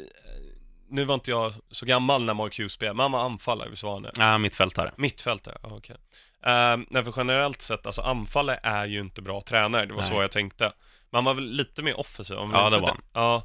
[0.89, 3.83] Nu var inte jag så gammal när Mark Hughes spelade, men han var anfallare, visst
[3.83, 4.11] var han det?
[4.15, 4.91] Ja, mittfältare.
[4.97, 5.77] Mittfältare, okej.
[5.77, 6.85] Okay.
[6.89, 10.21] nej, för generellt sett, alltså anfallare är ju inte bra tränare, det var så Nej.
[10.21, 10.73] jag tänkte.
[11.09, 12.37] Men han var väl lite mer offensiv?
[12.37, 13.01] Ja, det var han.
[13.13, 13.43] Ja.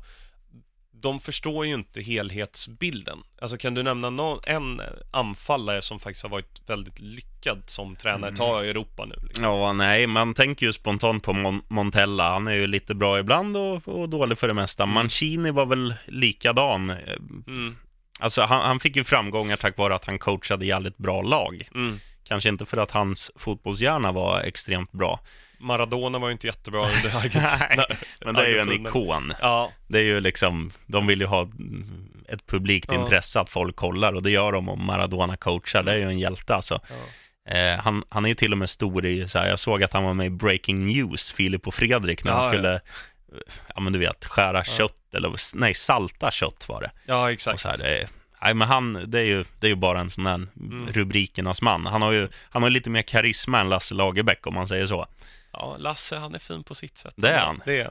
[1.00, 3.18] De förstår ju inte helhetsbilden.
[3.40, 4.80] Alltså kan du nämna någon, en
[5.10, 8.34] anfallare som faktiskt har varit väldigt lyckad som tränare, Mm.
[8.36, 9.44] ta Europa nu liksom.
[9.44, 12.30] Ja, nej, man tänker ju spontant på Mon- Montella.
[12.30, 14.82] Han är ju lite bra ibland och, och dålig för det mesta.
[14.82, 14.94] Mm.
[14.94, 16.90] Mancini var väl likadan.
[17.46, 17.76] Mm,
[18.20, 21.68] Alltså, han, han fick ju framgångar tack vare att han coachade jävligt bra lag.
[21.74, 22.00] mm.
[22.24, 25.20] Kanske inte för att hans fotbollshjärna var extremt bra.
[25.58, 27.84] Maradona var ju inte jättebra under Argentina.
[27.88, 29.32] Nej, Men det är ju en ikon.
[29.40, 31.48] Ja, Det är ju liksom, de vill ju ha
[32.28, 33.00] ett publikt Ja.
[33.02, 35.82] intresse att folk kollar och det gör de om Maradona coachar.
[35.82, 36.80] Det är ju en hjälte alltså.
[36.88, 36.94] ja.
[37.54, 39.92] Eh, han, han är ju till och med stor i, så här, jag såg att
[39.92, 42.50] han var med i Breaking News, Filip och Fredrik, när Ja, han ja.
[42.50, 42.80] skulle, eh,
[43.74, 46.90] ja men du vet, skära kött, eller nej, salta kött var det.
[47.06, 47.64] ja exakt.
[47.64, 48.08] här, det är,
[48.42, 50.86] nej men han, det är ju, det är ju bara en sån där Mm.
[50.92, 51.86] rubrikernas man.
[51.86, 55.06] Han har ju, han har lite mer karisma än Lasse Lagerbäck om man säger så.
[55.52, 57.14] Ja, Lasse han är fin på sitt sätt.
[57.16, 57.62] Det är han.
[57.64, 57.90] Det är.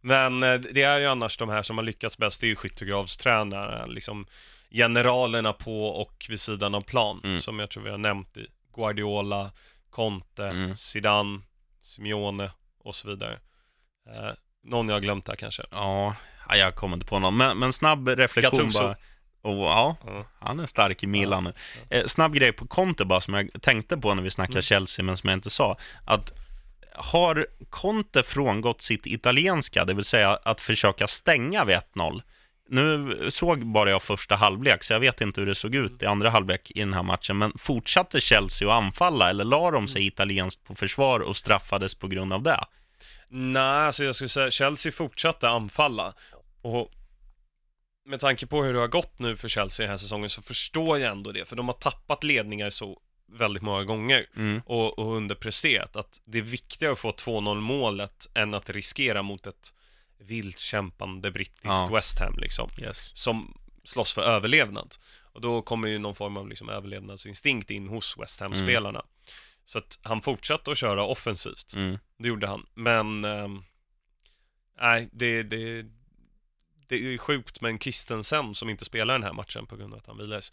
[0.00, 2.56] Men eh, det är ju annars de här som har lyckats bäst, det är ju
[2.56, 4.26] skyttegravstränare, liksom
[4.70, 7.40] generalerna på och vid sidan av plan, Mm.
[7.40, 9.50] som jag tror vi har nämnt i Guardiola,
[9.90, 10.76] Conte, Mm.
[10.76, 11.40] Zidane,
[11.80, 13.38] Simeone och så vidare.
[14.10, 14.30] Eh,
[14.64, 15.62] någon jag har glömt här kanske.
[15.70, 16.16] Ja,
[16.48, 18.82] ja, jag kommer inte på någon, men, men snabb reflektion Gattuso.
[18.82, 18.96] bara.
[19.42, 20.24] Och, ja, Ja.
[20.40, 21.52] han är stark i Milan nu.
[21.90, 24.62] Eh, snabb grej på Conte bara, som jag tänkte på när vi snackade Mm.
[24.62, 25.76] Chelsea, men som jag inte sa.
[26.04, 26.32] Att
[26.96, 32.22] har Conte frångått sitt italienska, det vill säga att försöka stänga vid 1-0?
[32.68, 36.06] Nu såg bara jag första halvlek, så jag vet inte hur det såg ut i
[36.06, 37.38] andra halvlek i den här matchen.
[37.38, 42.08] Men fortsatte Chelsea att anfalla, eller la de sig italienskt på försvar och straffades på
[42.08, 42.60] grund av det?
[43.28, 46.14] Nej, alltså jag skulle säga Chelsea fortsatte anfalla
[46.62, 46.90] och
[48.04, 50.98] med tanke på hur det har gått nu för Chelsea den här säsongen så förstår
[50.98, 52.98] jag ändå det, för de har tappat ledningar så
[53.28, 54.62] väldigt många gånger Mm.
[54.66, 59.46] och, och underpresterat att det är viktigare att få 2-0 målet än att riskera mot
[59.46, 59.74] ett,
[60.18, 61.88] vilt kämpande brittiskt Ja.
[61.92, 63.10] West Ham liksom Yes.
[63.18, 64.94] som slåss för överlevnad.
[65.32, 69.02] Och då kommer ju någon form av liksom överlevnadsinstinkt in hos West Ham-spelarna.
[69.64, 71.98] Så att han fortsatte att köra offensivt, Mm.
[72.18, 72.66] det gjorde han.
[72.74, 73.62] Men, ehm,
[74.80, 75.82] nej, det, det,
[76.88, 79.98] det är ju sjukt, men Christensen som inte spelar den här matchen på grund av
[80.00, 80.52] att han vilades,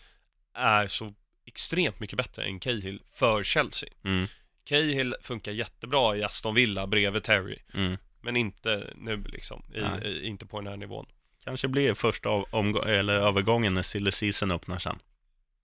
[0.53, 1.13] är så
[1.45, 3.89] extremt mycket bättre än Cahill för Chelsea.
[4.05, 4.27] Mm.
[4.65, 7.97] Cahill funkar jättebra i Aston Villa bredvid Terry, Mm.
[8.21, 11.05] men inte nu liksom, i, i, inte på den här nivån.
[11.43, 14.99] Kanske blir första av, omgå- eller övergången när silly season öppnar sen.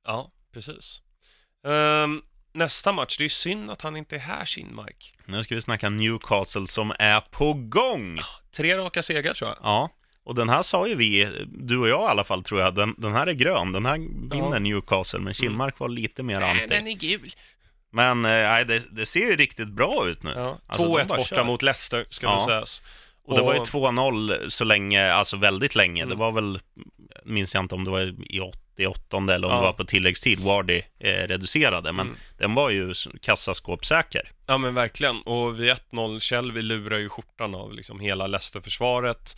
[0.06, 1.02] Ja, precis.
[1.66, 2.22] Ehm,
[2.54, 5.14] nästa match, det är synd att han inte är här, Kinmark.
[5.26, 8.20] Nu ska vi snacka Newcastle som är på gång!
[8.52, 9.58] Tre raka segrar tror jag.
[9.64, 9.90] Ja,
[10.30, 12.96] och den här sa ju vi, du och jag i alla fall tror jag, den,
[12.98, 13.98] den här är grön, den här
[14.32, 14.60] vinner Ja.
[14.60, 16.68] Newcastle, men Kinmark var lite mer Nej, anti.
[16.76, 17.30] den är gul.
[17.92, 20.34] Men eh, nej, det, det ser ju riktigt bra ut nu.
[20.36, 20.58] Ja.
[20.68, 21.44] Alltså, de 2-1 bara borta kör.
[21.44, 22.46] mot Leicester, ska Ja.
[22.48, 22.82] sägas.
[23.26, 26.02] Och det var ju 2-0 så länge, alltså väldigt länge.
[26.04, 26.10] Mm.
[26.10, 26.60] Det var väl,
[27.26, 29.58] minns jag inte om det var i 88 eller om Ja.
[29.60, 31.92] det var på tilläggstid, Wardy eh, reducerade.
[31.92, 32.20] Men Mm.
[32.38, 34.32] den var ju kassaskåpssäker.
[34.46, 39.36] Ja men verkligen, och vid 1-0, Shelby lurar ju skjortan av liksom hela Leicester-försvaret.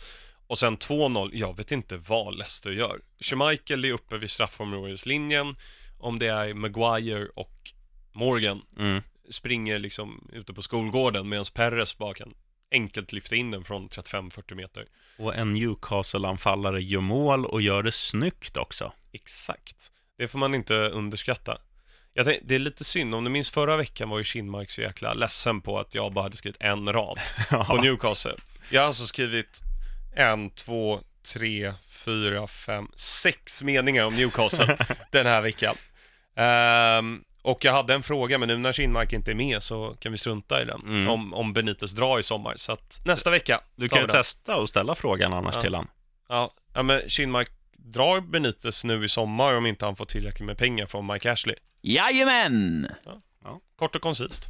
[0.52, 3.00] Och sen 2-0, jag vet inte vad Leicester gör.
[3.20, 5.54] Schmeichel är uppe vid straffområdeslinjen.
[5.98, 7.72] Om det är Maguire och
[8.12, 9.02] Morgan Mm.
[9.30, 12.34] springer liksom ute på skolgården medan Perez bara kan
[12.70, 14.86] enkelt lyfta in den från 35-40 meter.
[15.18, 18.92] Och en Newcastle-anfallare gör mål och gör det snyggt också.
[19.12, 19.92] Exakt.
[20.18, 21.58] Det får man inte underskatta.
[22.14, 24.80] Jag tänk, det är lite synd, om du minns förra veckan var ju Kinmark så
[24.80, 27.18] jäkla ledsen på att jag bara hade skrivit en rad
[27.66, 28.36] på Newcastle.
[28.70, 29.60] Jag har alltså skrivit
[30.14, 31.00] en, två,
[31.34, 34.76] tre, fyra, fem, sex meningar om Newcastle
[35.10, 35.74] den här veckan.
[36.36, 40.12] Ehm, och jag hade en fråga, men nu när Kinmark inte är med så kan
[40.12, 40.80] vi strunta i den.
[40.80, 41.08] Mm.
[41.08, 42.54] Om, om Benites drar i sommar.
[42.56, 45.60] Så att nästa vecka Du kan ju testa och ställa frågan annars Ja.
[45.62, 45.88] till han.
[46.28, 50.58] Ja, ja men Kinmark drar Benites nu i sommar om inte han får tillräckligt med
[50.58, 51.56] pengar från Mike Ashley.
[51.82, 52.86] Jajamän!
[53.76, 54.44] Kort och koncist.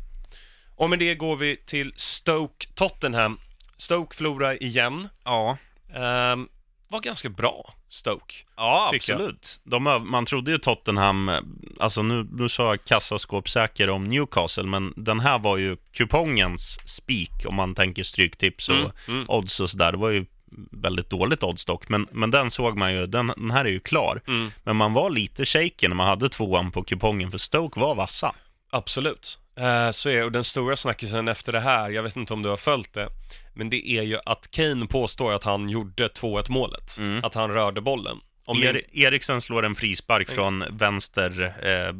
[0.76, 3.38] Och med det går vi till Stoke Tottenham.
[3.82, 5.08] Stoke förlorar igen.
[5.24, 5.56] Ja,
[5.94, 6.48] Ehm,
[6.88, 8.34] var ganska bra, Stoke.
[8.56, 9.60] ja absolut.
[9.64, 11.40] De, man trodde ju Tottenham, eh,
[11.80, 17.30] alltså nu, nu sa jag kassaskåpssäker om Newcastle, men den här var ju kupongens spik
[17.46, 19.24] om man tänker stryktips och Mm, mm.
[19.28, 19.92] odds och sådär.
[19.92, 20.26] Det var ju
[20.70, 23.80] väldigt dåligt odds dock, men, men den såg man ju, den, den här är ju
[23.80, 24.22] klar.
[24.26, 27.94] Mm, Men man var lite shaken när man hade tvåan på kupongen, för Stoke var
[27.94, 28.34] vassa.
[28.70, 29.38] absolut.
[29.56, 32.48] Eh, så är och den stora snackisen efter det här, jag vet inte om du
[32.48, 33.08] har följt det,
[33.54, 36.96] men det är ju att Kane påstår att han gjorde 2-1 målet.
[36.98, 37.24] Mm.
[37.24, 38.20] Att han rörde bollen.
[38.44, 41.94] Om Er, Eriksen slår en frispark från vänster, eh,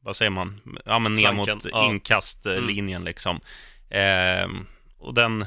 [0.00, 1.82] vad säger man, ja men ner Flanken, mot ja.
[1.82, 1.94] Mm.
[1.94, 3.40] inkastlinjen liksom.
[3.90, 4.48] Eh,
[4.98, 5.46] och den,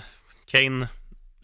[0.51, 0.87] Kane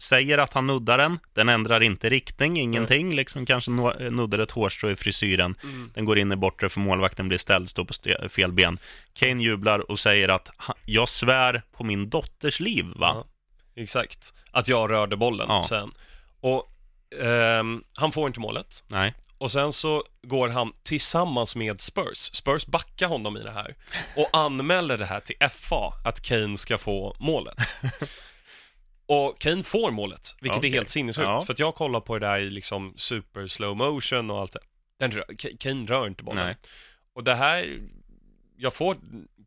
[0.02, 4.50] säger att han nuddar den, den ändrar inte riktning, ingenting, liksom kanske no- nuddar ett
[4.50, 5.54] hårstrå i frisyren.
[5.62, 5.90] Mm.
[5.94, 8.78] Den går in i bortre för målvakten blir ställd, står på st- fel ben.
[9.14, 13.24] Kane jublar och säger att "Ha- jag svär på min dotters liv, va?
[13.74, 14.34] Ja, exakt.
[14.50, 15.64] Att jag rörde bollen Ja.
[15.68, 15.90] sen.
[16.40, 16.68] Och
[17.22, 18.84] ehm, han får inte målet.
[18.88, 19.14] Nej.
[19.38, 22.18] Och sen så går han tillsammans med Spurs.
[22.18, 23.74] Spurs backar honom i det här
[24.16, 27.56] och anmäler det här till FA att Kane ska få målet.
[29.06, 30.70] Och Kane får målet, vilket Okej.
[30.70, 31.24] är helt sinnessjukt.
[31.26, 31.40] Ja.
[31.40, 34.60] För att jag kollar på det där i liksom super slow motion och allt det.
[34.98, 36.46] Den rör, Kane rör inte bollen.
[36.46, 36.56] Nej.
[37.14, 37.80] Och det här,
[38.56, 38.96] jag får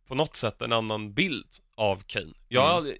[0.08, 2.34] på något sätt en annan bild av Kane.
[2.48, 2.98] Jag, Mm.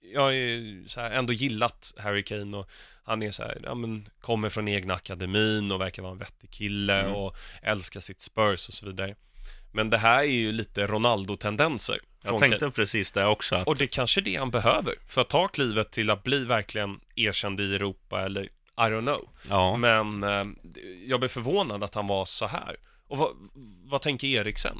[0.00, 2.70] jag har ju så här ändå gillat Harry Kane och
[3.04, 6.50] han är så här, ja men kommer från egna akademin och verkar vara en vettig
[6.50, 7.14] kille Mm.
[7.14, 9.14] och älskar sitt Spurs och så vidare.
[9.74, 11.98] Men det här är ju lite Ronaldo-tendenser.
[12.22, 12.70] Jag tänkte Kane.
[12.70, 13.54] precis det också.
[13.56, 16.44] Att, Och det är kanske det han behöver för att ta klivet till att bli
[16.44, 19.28] verkligen erkänd i Europa eller I don't know.
[19.48, 19.76] ja.
[19.76, 20.44] Men eh,
[21.06, 22.76] jag blev förvånad att han var så här.
[23.08, 23.30] Och vad,
[23.84, 24.78] vad tänker Eriksen?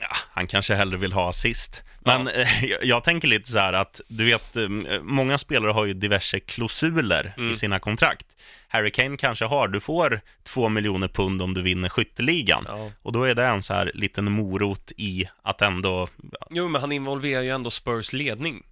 [0.00, 1.82] Ja, han kanske hellre vill ha assist.
[2.00, 4.68] Men eh, jag, jag tänker lite så här att, du vet, eh,
[5.02, 7.50] många spelare har ju diverse klausuler Mm.
[7.50, 8.26] i sina kontrakt.
[8.72, 12.64] Harry Kane kanske har, du får två miljoner pund om du vinner skytteligan.
[12.68, 12.90] Ja.
[13.02, 16.08] Och då är det en så här liten morot i att ändå,
[16.50, 18.62] Jo, men han involverar ju ändå Spurs ledning.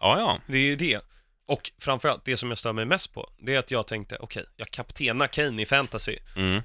[0.00, 1.00] ja ja, Det är ju det.
[1.46, 4.44] Och framförallt, det som jag stör mig mest på, det är att jag tänkte, okej,
[4.56, 6.62] jag kaptenar Kane i fantasy mm,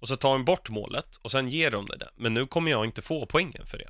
[0.00, 2.10] och så tar de bort målet och sen ger de det där.
[2.16, 3.88] Men nu kommer jag inte få poängen för det.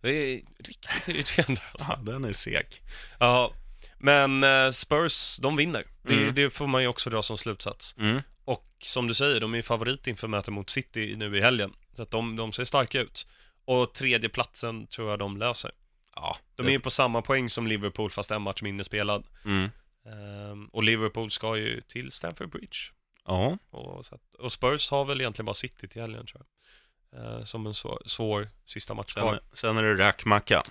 [0.00, 1.60] Det är riktigt irriterande.
[1.72, 1.88] Alltså.
[1.90, 2.82] ja, den är seg.
[3.20, 3.52] Ja,
[3.98, 5.84] men eh, Spurs, de vinner.
[6.06, 6.34] Det, Mm.
[6.34, 7.94] det får man ju också dra som slutsats.
[7.98, 8.22] Mm.
[8.44, 11.72] Och som du säger, de är ju favorit inför mötet mot City nu i helgen.
[11.92, 13.26] Så att de, de ser starka ut.
[13.64, 15.70] Och tredje platsen tror jag de löser.
[16.14, 19.24] Ja, De är ju på samma poäng som Liverpool fast en match mindre spelad.
[19.44, 19.70] mm.
[20.06, 22.76] Ehm, och Liverpool ska ju till Stamford Bridge.
[23.24, 26.46] Ja, Och, att, och Spurs har väl egentligen bara City till helgen tror jag.
[27.38, 29.40] Eh, som en svår, svår sista match kvar.
[29.48, 30.62] sen, sen är det räkmacka.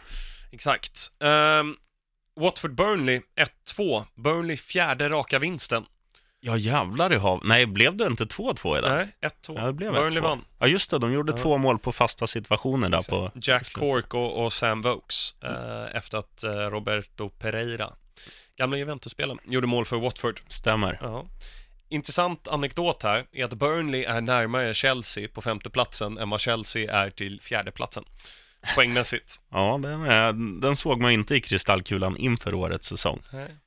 [0.52, 1.12] Exakt.
[1.19, 1.78] Um,
[2.36, 3.21] Watford-Burnley
[3.67, 4.06] 1-2.
[4.15, 5.86] Burnley fjärde raka vinsten.
[6.39, 7.41] Ja jävlar i hav.
[7.43, 8.91] Nej, blev det inte 2-2 idag?
[8.91, 9.54] Nej, 1-2.
[9.60, 10.24] Ja, det blev Burnley 1-2.
[10.24, 10.45] vann.
[10.60, 11.38] Ja just det, de gjorde Ja.
[11.38, 13.32] två mål på fasta situationer där på...
[13.41, 17.93] Jack Cork och, och Sam Vokes eh, efter att eh, Roberto Pereira,
[18.58, 20.41] gamla Juventus-spelaren, gjorde mål för Watford.
[20.50, 20.98] Stämmer.
[21.02, 21.26] Ja.
[21.89, 27.10] Intressant anekdot här är att Burnley är närmare Chelsea på femteplatsen än vad Chelsea är
[27.10, 28.04] till fjärdeplatsen.
[28.75, 29.39] Poängmässigt.
[29.51, 33.21] Ja, den, är, den såg man inte i kristallkulan inför årets säsong.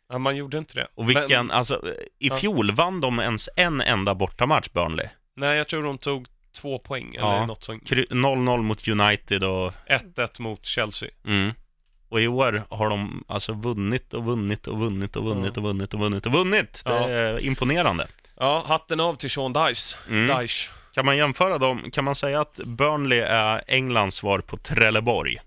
[0.09, 0.87] Ja, man gjorde inte det.
[0.95, 1.83] Och vilken, Men, alltså,
[2.19, 2.37] i Ja.
[2.37, 5.07] fjol vann de ens en enda bortamatch, Burnley.
[5.37, 6.27] nej, jag tror de tog
[6.61, 7.47] två poäng eller Ja.
[7.47, 7.83] något sånt.
[7.91, 9.73] Kry- 0-0 mot United och...
[9.87, 11.09] 1-1 mot Chelsea.
[11.27, 11.53] Mm.
[12.09, 15.61] Och i år har de alltså vunnit och vunnit och vunnit och vunnit Ja.
[15.61, 16.83] och vunnit och vunnit och vunnit.
[16.85, 17.09] Det Ja.
[17.09, 18.07] är imponerande.
[18.37, 19.97] Ja, hatten av till Sean Dice.
[20.09, 20.41] Mm.
[20.41, 20.71] Dice.
[20.99, 21.91] Kan man jämföra dem?
[21.91, 25.39] Kan man säga att Burnley är Englands svar på Trelleborg?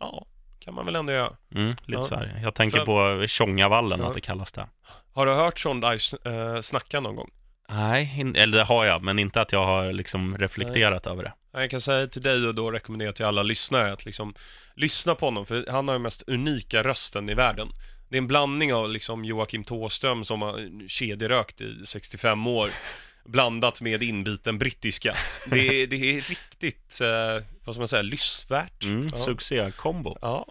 [0.00, 0.26] Ja,
[0.58, 1.32] kan man väl ändå göra.
[1.54, 2.02] Mm, lite Ja.
[2.02, 2.40] så här.
[2.42, 4.08] Jag tänker För- på Tjongavallen, Ja.
[4.08, 4.68] att det kallas det.
[5.14, 7.30] Har du hört Sean Dice eh, snacka någon gång?
[7.68, 11.32] Nej, eller det har jag, men inte att jag har liksom reflekterat över det.
[11.52, 14.34] Jag kan säga till dig och då rekommendera till alla lyssnare att liksom
[14.74, 17.68] lyssna på honom, för han har den mest unika rösten i världen.
[18.08, 22.70] Det är en blandning av liksom Joakim Tåström som har kedjerökt i 65 år,
[23.28, 25.14] blandat med inbiten brittiska.
[25.46, 28.84] Det är, det är riktigt, eh, vad ska man säga, lyssvärt.
[28.84, 29.16] Mm, ja.
[29.16, 30.18] Succékombo.
[30.20, 30.46] ja.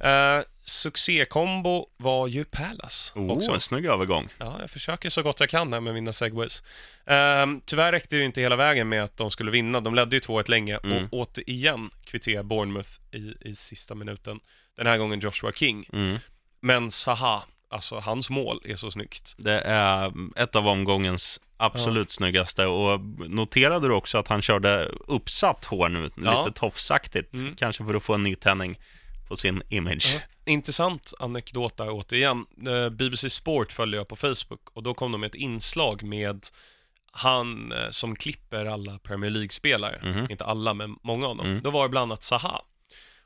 [0.00, 3.50] Eh, succékombo var ju Palace också.
[3.50, 4.28] Oh, en snygg övergång.
[4.38, 6.62] Ja, jag försöker så gott jag kan här med mina segways.
[7.06, 9.80] Ehm, tyvärr räckte det ju inte hela vägen med att de skulle vinna.
[9.80, 11.04] De ledde ju 2-1 länge Mm.
[11.04, 14.40] och återigen kvitterade Bournemouth i, i sista minuten.
[14.76, 15.88] Den här gången Joshua King.
[15.92, 16.18] Mm.
[16.60, 19.34] Men Zaha, alltså hans mål är så snyggt.
[19.38, 25.64] Det är ett av omgångens absolut snyggaste och noterade du också att han körde uppsatt
[25.64, 26.44] hår nu, Ja.
[26.44, 27.56] lite tofsaktigt, Mm.
[27.56, 28.78] kanske för att få en nytändning
[29.28, 30.14] på sin image.
[30.14, 30.20] Ja.
[30.52, 32.46] Intressant anekdot där återigen.
[32.68, 36.46] Eh, BBC Sport följde jag på Facebook och då kom de med ett inslag med
[37.12, 40.00] han eh, som klipper alla Premier League-spelare.
[40.04, 40.26] Mhm.
[40.30, 41.46] Inte alla, men många av dem.
[41.46, 41.62] Mm.
[41.62, 42.60] Då var det bland annat Zaha.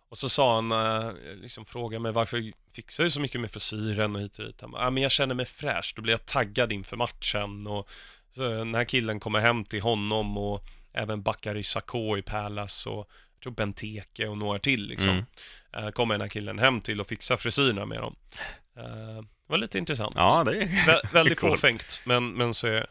[0.08, 1.12] Och så sa han, eh,
[1.42, 4.60] liksom frågade mig varför fixar du så mycket med frisyren och hit och dit.
[4.60, 7.88] Han bara, ah, men jag känner mig fräsch, då blir jag taggad inför matchen och
[8.32, 13.08] så den här killen kommer hem till honom och även Bakary Sakho i Palace och
[13.34, 15.10] jag tror Benteke och några till liksom.
[15.10, 15.24] Mm.
[15.72, 18.16] Eh, kommer den här killen hem till och fixar frisyrerna med dem.
[18.76, 18.84] Eh,
[19.22, 20.12] det var lite intressant.
[20.16, 20.66] Ja, det är...
[20.66, 21.52] Vä- väldigt Coolt.
[21.54, 22.86] fåfängt, men, men så är.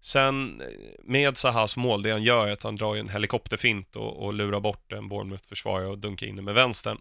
[0.00, 0.66] Sen eh,
[1.04, 4.60] med Sahas mål, det han gör är att han drar en helikopterfint och, och lurar
[4.60, 6.98] bort en Bournemouth-försvarare och dunkar in den med vänstern.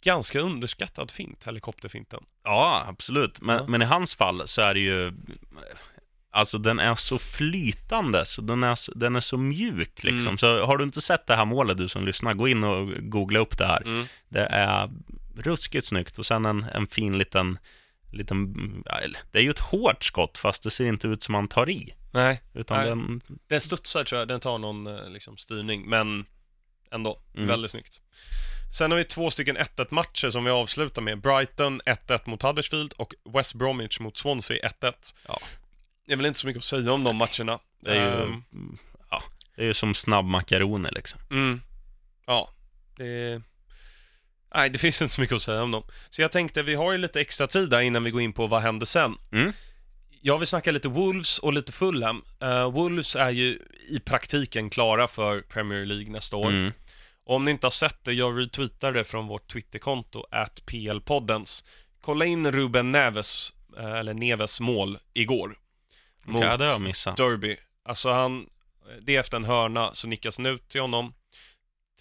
[0.00, 2.24] Ganska underskattad fint, helikopterfinten.
[2.44, 3.40] Ja, absolut.
[3.40, 3.64] Men, Ja.
[3.68, 5.12] men i hans fall så är det ju...
[6.34, 10.28] Alltså den är så flytande, så den är, så- den är så mjuk liksom.
[10.28, 10.38] Mm.
[10.38, 13.38] Så har du inte sett det här målet du som lyssnar, gå in och googla
[13.38, 13.82] upp det här.
[13.82, 14.06] Mm.
[14.28, 14.90] Det är
[15.36, 17.58] ruskigt snyggt och sen en, en fin liten,
[18.12, 18.54] liten,
[19.32, 21.94] det är ju ett hårt skott fast det ser inte ut som man tar i.
[22.12, 22.88] Nej, Utan Nej.
[22.88, 26.24] den, den studsar tror jag, den tar någon eh, liksom, styrning, men
[26.92, 27.48] ändå, Mm.
[27.48, 28.00] väldigt snyggt.
[28.78, 31.20] Sen har vi två stycken 1-1 matcher som vi avslutar med.
[31.20, 35.14] Brighton 1-1 mot Huddersfield och West Bromwich mot Swansea 1-1.
[35.28, 35.40] Ja.
[36.06, 37.58] Det är väl inte så mycket att säga om de matcherna.
[37.80, 38.42] det är ju, Ehm,
[39.10, 39.22] ja,
[39.56, 41.20] det är ju som snabbmakaroner liksom.
[41.30, 41.60] Mm.
[42.26, 42.48] Ja,
[42.96, 43.42] det...
[44.54, 45.82] Nej, det finns inte så mycket att säga om dem.
[46.10, 48.46] Så jag tänkte, vi har ju lite extra tid där innan vi går in på
[48.46, 49.16] vad händer sen.
[49.32, 49.52] Mm.
[50.20, 52.22] Jag vill snacka lite Wolves och lite Fulham.
[52.42, 53.58] Uh, Wolves är ju
[53.90, 56.48] i praktiken klara för Premier League nästa år.
[56.50, 56.72] Mm.
[57.24, 61.64] Om ni inte har sett det, jag retweetade från vårt Twitterkonto, at PLpoddens.
[62.00, 65.56] Kolla in Ruben Neves, eh, eller Neves mål igår.
[66.24, 66.42] Mot...
[66.42, 67.16] Ja, det har jag missat.
[67.16, 67.56] Derby.
[67.82, 68.48] Alltså han,
[69.00, 71.14] det är efter en hörna så nickas den ut till honom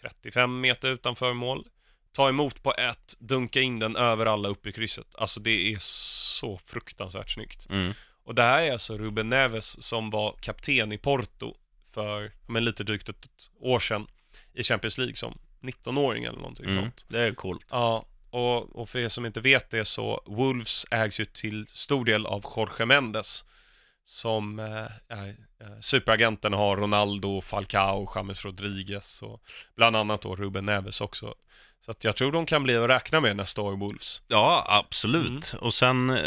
[0.01, 1.65] 35 meter utanför mål.
[2.12, 5.07] Ta emot på ett, dunka in den över alla upp i krysset.
[5.15, 7.67] Alltså det är så fruktansvärt snyggt.
[7.69, 7.93] Mm.
[8.23, 11.55] Och det här är alltså Ruben Neves som var kapten i Porto
[11.91, 13.28] för men lite drygt ett
[13.59, 14.07] år sedan
[14.53, 16.84] i Champions League som 19-åring eller någonting Mm.
[16.84, 17.05] sånt.
[17.07, 17.65] Det är coolt.
[17.69, 22.05] Ja, och, och för er som inte vet det så Wolves ägs ju till stor
[22.05, 23.45] del av Jorge Mendes
[24.06, 25.28] som eh, är
[25.62, 29.41] eh, superagenten har Ronaldo, Falcao, James Rodriguez och
[29.76, 31.34] bland annat då Ruben Neves också.
[31.86, 34.22] Så att jag tror de kan bli att räkna med nästa år, Wolves.
[34.28, 35.54] Ja, absolut.
[35.60, 36.18] Och sen,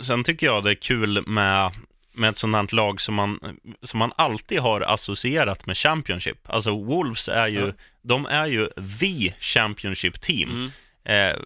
[0.00, 1.72] sen tycker jag det är kul med,
[2.14, 6.38] med ett sådant lag som man, som man alltid har associerat med Championship.
[6.50, 7.72] Alltså Wolves är ju, Ja.
[8.02, 8.68] de är ju
[9.00, 10.50] the Championship team.
[10.50, 10.70] Mm.
[11.36, 11.42] Eh,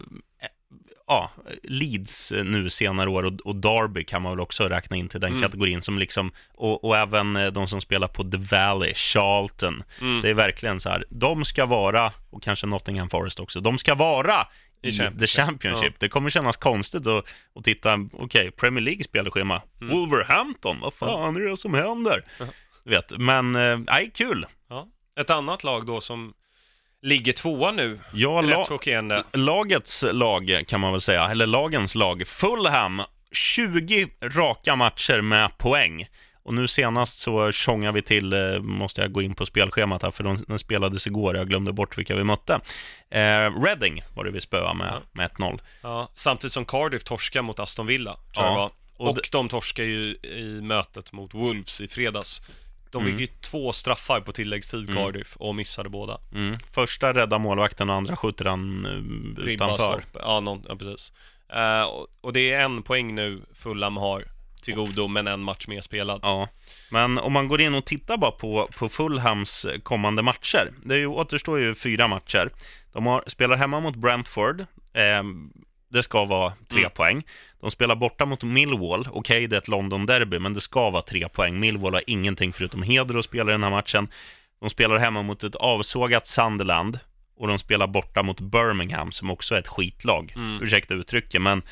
[1.11, 1.31] ja,
[1.63, 5.21] Leeds eh, nu senare år och, och Derby kan man väl också räkna in till
[5.21, 5.43] den Mm.
[5.43, 9.83] kategorin som liksom, och, och även eh, de som spelar på The Valley, Charlton.
[10.01, 10.23] Mm.
[10.23, 13.95] Det är verkligen så här, de ska vara, och kanske Nottingham Forest också, de ska
[13.95, 14.47] vara
[14.83, 15.21] I i, Championship.
[15.21, 16.01] The Championship.
[16.01, 19.97] Det kommer kännas konstigt att, att titta, okej, Premier League spelschema, Mm.
[19.97, 22.25] Wolverhampton, vad fan är det som händer?
[22.39, 22.47] Ja.
[22.85, 24.47] Du vet, men, eh, nej, kul.
[24.69, 24.89] Ja.
[25.21, 26.33] Ett annat lag då som
[27.03, 28.65] ligger tvåa nu, Ja, la,
[29.33, 36.07] lagets lag kan man väl säga, eller lagens lag, Fulham, 20 raka matcher med poäng.
[36.43, 40.11] Och nu senast så tjongar vi till, eh, måste jag gå in på spelschemat här,
[40.11, 42.53] för de, den spelades igår, jag glömde bort vilka vi mötte.
[43.11, 45.01] Eh, Reading var det vi spöade med, Ja.
[45.13, 45.61] med 1-0.
[45.83, 48.71] Ja, samtidigt som Cardiff torskar mot Aston Villa, tror Ja, jag det var.
[49.11, 52.43] och Och, de torskar ju i mötet mot Wolves i fredags.
[52.91, 53.13] De Mm.
[53.19, 56.19] fick ju två straffar på tilläggstid, Cardiff, och missade båda.
[56.35, 56.59] Mm.
[56.73, 58.87] Första rädda målvakten och andra skjuter han
[59.39, 60.05] eh, utanför.
[60.15, 61.13] Ja, någon, ja, precis.
[61.53, 64.25] Eh, och, och det är en poäng nu Fulham har
[64.63, 66.21] till godo, men en match mer spelad.
[66.23, 66.49] Ja,
[66.91, 70.71] men om man går in och tittar bara på, på Fulhams kommande matcher.
[70.85, 72.51] Det ju, återstår ju fyra matcher.
[72.93, 74.61] De har, spelar hemma mot Brentford.
[74.93, 75.23] Eh,
[75.89, 76.91] det ska vara tre Mm.
[76.91, 77.23] poäng.
[77.61, 79.09] De spelar borta mot Millwall.
[79.11, 81.61] Okej, det är ett London-derby, men det ska vara tre poäng.
[81.61, 84.09] Millwall har ingenting förutom heder att spela i den här matchen.
[84.61, 86.99] De spelar hemma mot ett avsågat Sunderland.
[87.37, 90.33] Och de spelar borta mot Birmingham, som också är ett skitlag.
[90.37, 90.63] Mm.
[90.63, 91.63] Ursäkta uttrycket, men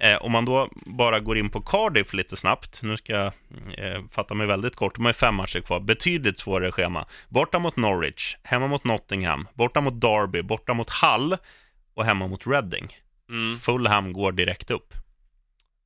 [0.00, 3.32] Eh, om man då bara går in på Cardiff lite snabbt, nu ska jag
[3.78, 7.06] eh, fatta mig väldigt kort, de har fem matcher kvar, betydligt svårare schema.
[7.28, 11.36] Borta mot Norwich, hemma mot Nottingham, borta mot Derby, borta mot Hull
[11.94, 12.96] och hemma mot Reading.
[13.30, 14.94] Mm, Fulham går direkt upp.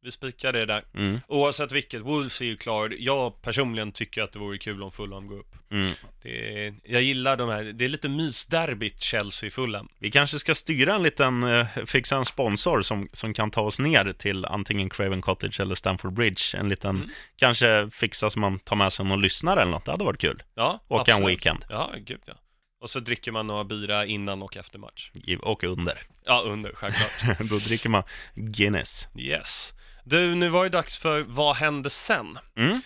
[0.05, 0.85] Vi spikar det där.
[0.95, 2.95] Mm, Oavsett vilket, Wolves är ju klar.
[2.99, 5.55] Jag personligen tycker att det vore kul om Fulham går upp.
[5.71, 5.93] mm.
[6.23, 9.89] Det är, jag gillar de här, det är lite mysderbyt Chelsea-Fulham.
[9.99, 13.79] Vi kanske ska styra en liten, eh, fixa en sponsor som, som kan ta oss
[13.79, 16.43] ner till antingen Craven Cottage eller Stamford Bridge.
[16.59, 17.09] En liten, Mm.
[17.37, 19.85] kanske fixa så man tar med sig någon lyssnare eller något.
[19.85, 20.43] Det hade varit kul.
[20.55, 21.29] Ja, Åka en absolut.
[21.39, 21.65] weekend.
[21.69, 22.35] Ja, gud ja.
[22.81, 25.11] Och så dricker man några bira innan och efter match.
[25.43, 26.03] Och under.
[26.25, 27.39] Ja, under, självklart.
[27.51, 28.03] Då dricker man
[28.35, 29.09] Guinness.
[29.19, 29.75] yes.
[30.05, 32.39] Du, nu var det dags för Vad hände sen?
[32.57, 32.81] Mm.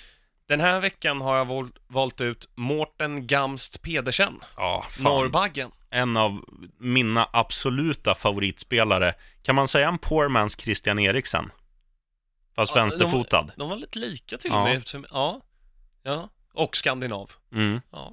[0.49, 5.05] Den här veckan har jag val- valt ut Mårten Gamst Pedersen, Ja, fan.
[5.05, 5.71] Norrbaggen.
[5.91, 6.45] en av
[6.79, 9.15] mina absoluta favoritspelare.
[9.43, 11.51] Kan man säga en poor man's Christian Eriksen?
[12.57, 13.51] Fast Ja, vänsterfotad.
[13.57, 14.59] De var lite lika till Ja.
[14.59, 14.77] och med.
[14.77, 15.41] eftersom- Ja.
[16.03, 16.29] ja.
[16.53, 17.31] Och skandinav.
[17.53, 18.13] Mm, Ja.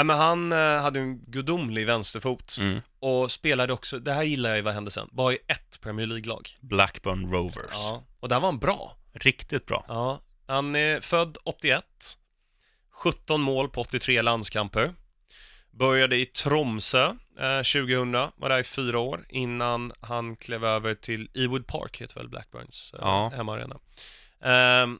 [0.00, 2.80] Nej, men han eh, hade en gudomlig vänsterfot mm.
[3.00, 6.06] och spelade också, det här gillar jag i Vad hände sen, bara i ett Premier
[6.06, 6.48] League-lag.
[6.60, 7.70] Blackburn Rovers.
[7.70, 8.04] Ja.
[8.20, 8.96] Och där var han bra.
[9.12, 9.84] Riktigt bra.
[9.88, 10.20] Ja.
[10.46, 11.84] Han är född 81,
[12.90, 14.94] 17 mål på 83 landskamper.
[15.70, 17.06] Började i Tromsö
[17.40, 22.14] eh, 2000, var där i fyra år innan han klev över till Ewood Park, heter
[22.14, 23.32] väl Blackburns eh, Ja.
[23.36, 23.78] hemmaarena.
[24.42, 24.98] Ehm,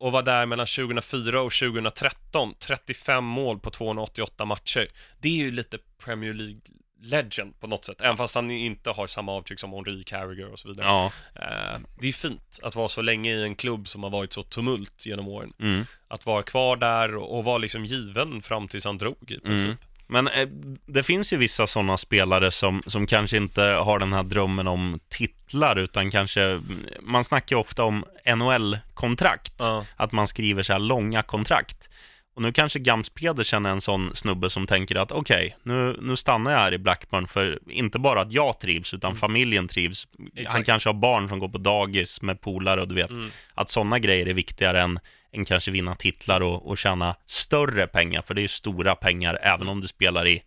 [0.00, 4.88] och var där mellan 2004 och 2013, 35 mål på 288 matcher.
[5.18, 6.60] Det är ju lite Premier League
[7.02, 10.58] legend på något sätt, även fast han inte har samma avtryck som Henri Carragher och
[10.58, 10.86] så vidare.
[10.86, 11.12] Ja.
[11.34, 14.42] Eh, det är fint att vara så länge i en klubb som har varit så
[14.42, 15.52] tumult genom åren.
[15.60, 15.84] Mm.
[16.08, 19.64] Att vara kvar där och, och vara liksom given fram tills han drog i princip.
[19.64, 19.78] Mm.
[20.10, 20.48] Men eh,
[20.86, 25.00] det finns ju vissa sådana spelare som, som kanske inte har den här drömmen om
[25.08, 26.60] titlar, utan kanske,
[27.00, 28.04] man snackar ju ofta om
[28.36, 29.54] NHL-kontrakt.
[29.58, 29.84] Ja.
[29.96, 31.88] att man skriver så här långa kontrakt.
[32.34, 36.16] Och nu kanske Gams Pedersen är en sån snubbe som tänker att okej, nu, nu
[36.16, 40.06] stannar jag här i Blackburn för inte bara att jag trivs, utan familjen trivs.
[40.18, 40.66] Han Exakt.
[40.66, 43.30] kanske har barn som går på dagis med polare och du vet, Mm.
[43.54, 44.98] att sådana grejer är viktigare än,
[45.32, 49.38] än kanske vinna titlar och, och tjäna större pengar, för det är ju stora pengar
[49.42, 50.42] även om du spelar i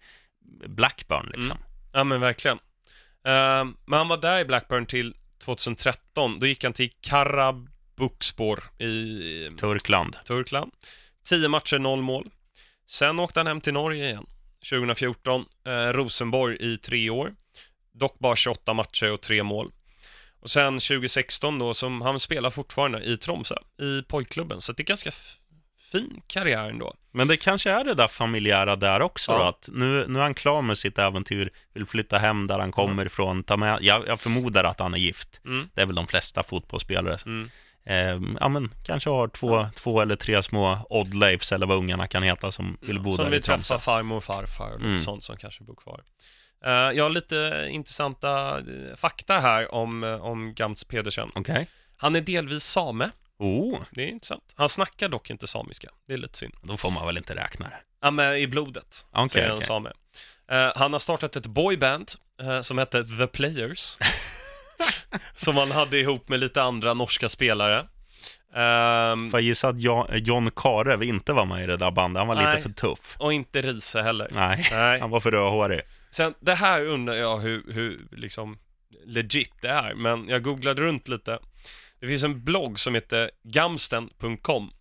[0.67, 1.57] Blackburn liksom.
[1.93, 2.57] ja, men verkligen.
[3.25, 5.13] Eh, men han var där i Blackburn till
[5.45, 6.38] 2013.
[6.39, 10.17] Då gick han till Karabukspor i Turkland.
[10.25, 10.71] Turkland.
[11.24, 12.30] 10 matcher, 0 mål.
[12.88, 14.26] Sen åkte han hem till Norge igen.
[14.69, 17.34] 2014, eh, Rosenborg i tre år.
[17.93, 19.71] Dock bara 28 matcher och 3 mål.
[20.39, 24.61] Och sen 2016 då, som han spelar fortfarande i Tromsö, i pojkklubben.
[24.61, 25.11] Så det är ganska
[25.91, 26.93] fin karriär ändå.
[27.11, 29.38] Men det kanske är det där familjära där också Ja.
[29.38, 32.71] då, att nu, nu är han klar med sitt äventyr, vill flytta hem där han
[32.71, 35.41] kommer ifrån, ta med, jag, jag förmodar att han är gift.
[35.45, 35.69] Mm.
[35.74, 37.17] Det är väl de flesta fotbollsspelare.
[37.26, 37.49] Mm.
[37.86, 42.23] Eh, ja men, kanske har två, två eller tre små Oddleifs eller vad ungarna kan
[42.23, 43.63] heta som vill bo som där vi i Tromsö.
[43.67, 45.01] träffar farmor och farfar och lite Mm.
[45.01, 46.03] sånt som kanske bor kvar.
[46.65, 51.31] Eh, jag har lite intressanta eh, fakta här om, eh, om Gams Pedersen.
[51.36, 51.67] Okej.
[51.97, 53.09] Han är delvis same,
[53.39, 54.53] Oh, det är intressant.
[54.55, 56.53] Han snackar dock inte samiska, det är lite synd.
[56.61, 57.79] då får man väl inte räkna det.
[58.01, 59.67] Ja, men i blodet Okej, så är han okej.
[59.67, 59.91] same.
[60.51, 62.11] Eh, han har startat ett boyband
[62.41, 63.97] eh, som heter The Players.
[65.36, 67.88] som han hade ihop med lite andra norska spelare.
[68.55, 72.19] Ehm, Får jag gissa att John, John Karev inte var med i det där bandet?
[72.19, 72.55] Han var Nej.
[72.55, 73.15] lite för tuff.
[73.19, 74.27] och inte Riese heller.
[74.31, 74.99] Nej, Nej.
[74.99, 75.81] han var för rödhårig.
[76.11, 78.57] Sen, det här undrar jag hur, hur liksom
[79.05, 81.39] legit det är, men jag googlade runt lite.
[81.99, 84.71] Det finns en blogg som heter gamsten.com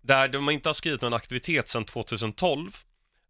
[0.00, 2.76] där de inte har skrivit någon aktivitet sedan 2012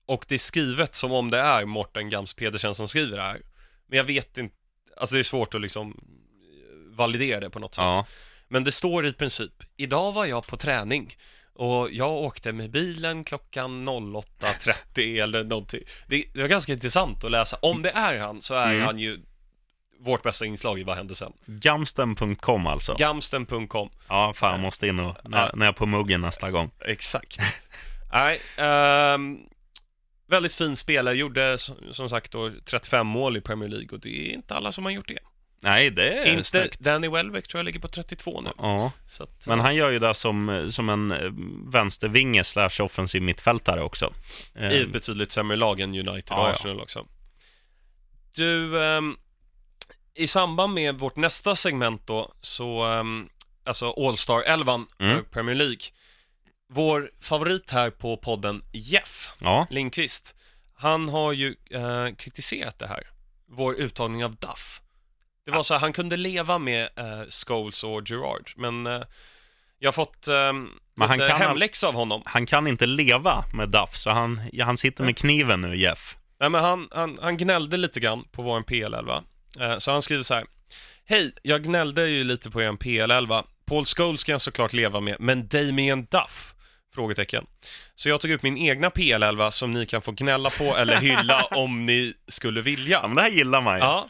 [0.06, 3.40] och det är skrivet som om det är Morten Gams Pedersen som skriver det här.
[3.88, 4.54] Men jag vet inte,
[4.96, 6.00] alltså det är svårt att liksom
[6.90, 7.82] validera det på något sätt.
[7.82, 8.06] Ja.
[8.48, 11.16] Men det står i princip, idag var jag på träning
[11.54, 15.80] och jag åkte med bilen klockan 08.30 eller någonting.
[16.08, 17.56] Det, det var ganska intressant att läsa.
[17.62, 18.86] Om det är han så är Mm.
[18.86, 19.20] han ju
[20.00, 21.32] vårt bästa inslag i Vad hände sen?
[21.46, 22.94] Gamsten.com alltså.
[22.98, 26.70] Gamsten.com, Ja, fan jag måste in och, när, när jag är på muggen nästa gång.
[26.80, 27.38] exakt.
[28.12, 29.38] Nej, ehm,
[30.26, 31.58] väldigt fin spelare, gjorde
[31.92, 34.92] som sagt då 35 mål i Premier League och det är inte alla som har
[34.92, 35.18] gjort det.
[35.60, 36.80] Nej, det är inte snyggt.
[36.80, 38.50] Danny Welbeck tror jag ligger på 32 nu.
[38.58, 41.30] Ja, att, men han gör ju det som, som en eh,
[41.72, 44.14] vänstervinge slash offensiv mittfältare också.
[44.54, 46.50] Eh, I ett betydligt sämre lag än United och Ja, ja.
[46.52, 47.06] Arsenal också.
[48.36, 49.16] Du, ehm,
[50.14, 53.28] i samband med vårt nästa segment då, så, ehm,
[53.64, 55.24] alltså All-Star 11 för Mm.
[55.30, 55.80] Premier League.
[56.72, 60.34] Vår favorit här på podden, Jeff Ja, Lindqvist,
[60.74, 63.02] han har ju eh, kritiserat det här,
[63.48, 64.80] vår uttagning av Duff.
[65.46, 69.02] Det var så här, han kunde leva med eh, Scholes och Gerard, men eh,
[69.78, 70.52] jag har fått eh,
[70.94, 72.22] Men han kan- hemläxa av honom.
[72.26, 76.16] han kan inte leva med Duff, så han, han sitter med kniven nu, Jeff.
[76.40, 79.22] Nej, men han, han, han gnällde lite grann på vår PL11.
[79.60, 80.44] Eh, så han skriver så här.
[81.04, 83.44] Hej, jag gnällde ju lite på er PL11.
[83.66, 86.53] Paul Scholes ska jag såklart leva med, men Damien Duff?
[86.94, 87.46] Frågetecken.
[87.94, 91.42] Så jag tog ut min egna PL11 som ni kan få gnälla på eller hylla
[91.50, 93.06] om ni skulle Ja, vilja.
[93.06, 93.80] men det här gillar man ju.
[93.84, 94.08] Ja,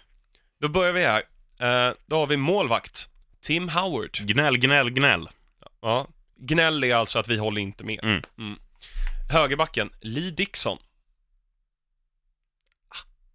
[0.61, 1.22] då börjar vi här.
[1.61, 3.09] Eh, då har vi målvakt,
[3.41, 4.18] Tim Howard.
[4.20, 5.28] Gnäll, gnäll, gnäll.
[5.82, 6.07] Ja,
[6.37, 8.01] gnäll är alltså att vi håller inte med.
[8.05, 8.59] Mm.
[9.30, 10.78] Högerbacken, Lee Dixon.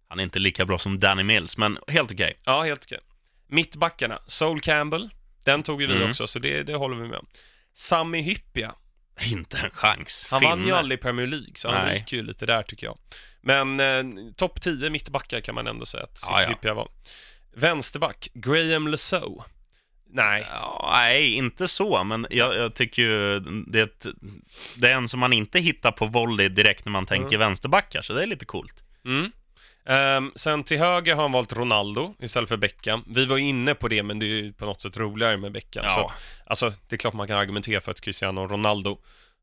[0.08, 2.38] Han är inte lika bra som Danny Mills, men helt okej.
[2.44, 2.98] Ja, helt okej.
[3.46, 5.10] Mittbackarna, Sol Campbell.
[5.44, 6.10] Den tog ju vi Mm.
[6.10, 7.26] också, så det, det håller vi med om.
[7.74, 8.74] Sami Hyppia.
[9.32, 10.26] Inte en chans.
[10.30, 10.76] Han vann ju Finne.
[10.76, 11.94] aldrig Premier League, så han Nej.
[11.94, 12.98] ryker ju lite där tycker jag.
[13.42, 14.04] Men eh,
[14.36, 16.48] topp 10 mittbackar kan man ändå säga att Ja, ja.
[16.48, 16.88] Hyppia var.
[17.56, 19.44] Vänsterback, Graham Lesoe.
[20.12, 24.06] Nej, Ja, nej, inte så, men jag, jag tycker ju det är, ett,
[24.76, 28.12] det är en som man inte hittar på volley direkt när man tänker vänsterbackar, så
[28.12, 28.74] det är lite coolt.
[29.04, 29.32] Mm.
[29.84, 33.04] Ehm, sen till höger har han valt Ronaldo istället för Beckham.
[33.06, 35.84] Vi var inne på det, men det är ju på något sätt roligare med Beckham.
[35.84, 35.94] Ja.
[35.94, 36.16] Så att,
[36.46, 38.98] alltså, det är klart man kan argumentera för att Cristiano Ronaldo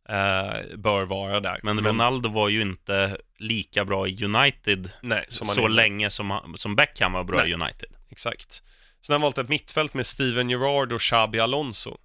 [0.10, 1.60] eh, bör vara där.
[1.64, 5.70] Men Ronaldo var ju inte lika bra i United nej, så är.
[5.70, 7.50] länge som, som Beckham var bra Nej.
[7.50, 7.90] i United.
[8.10, 8.64] Exakt.
[9.02, 11.98] Sen har han valt ett mittfält med Steven Gerrard och Xabi Alonso.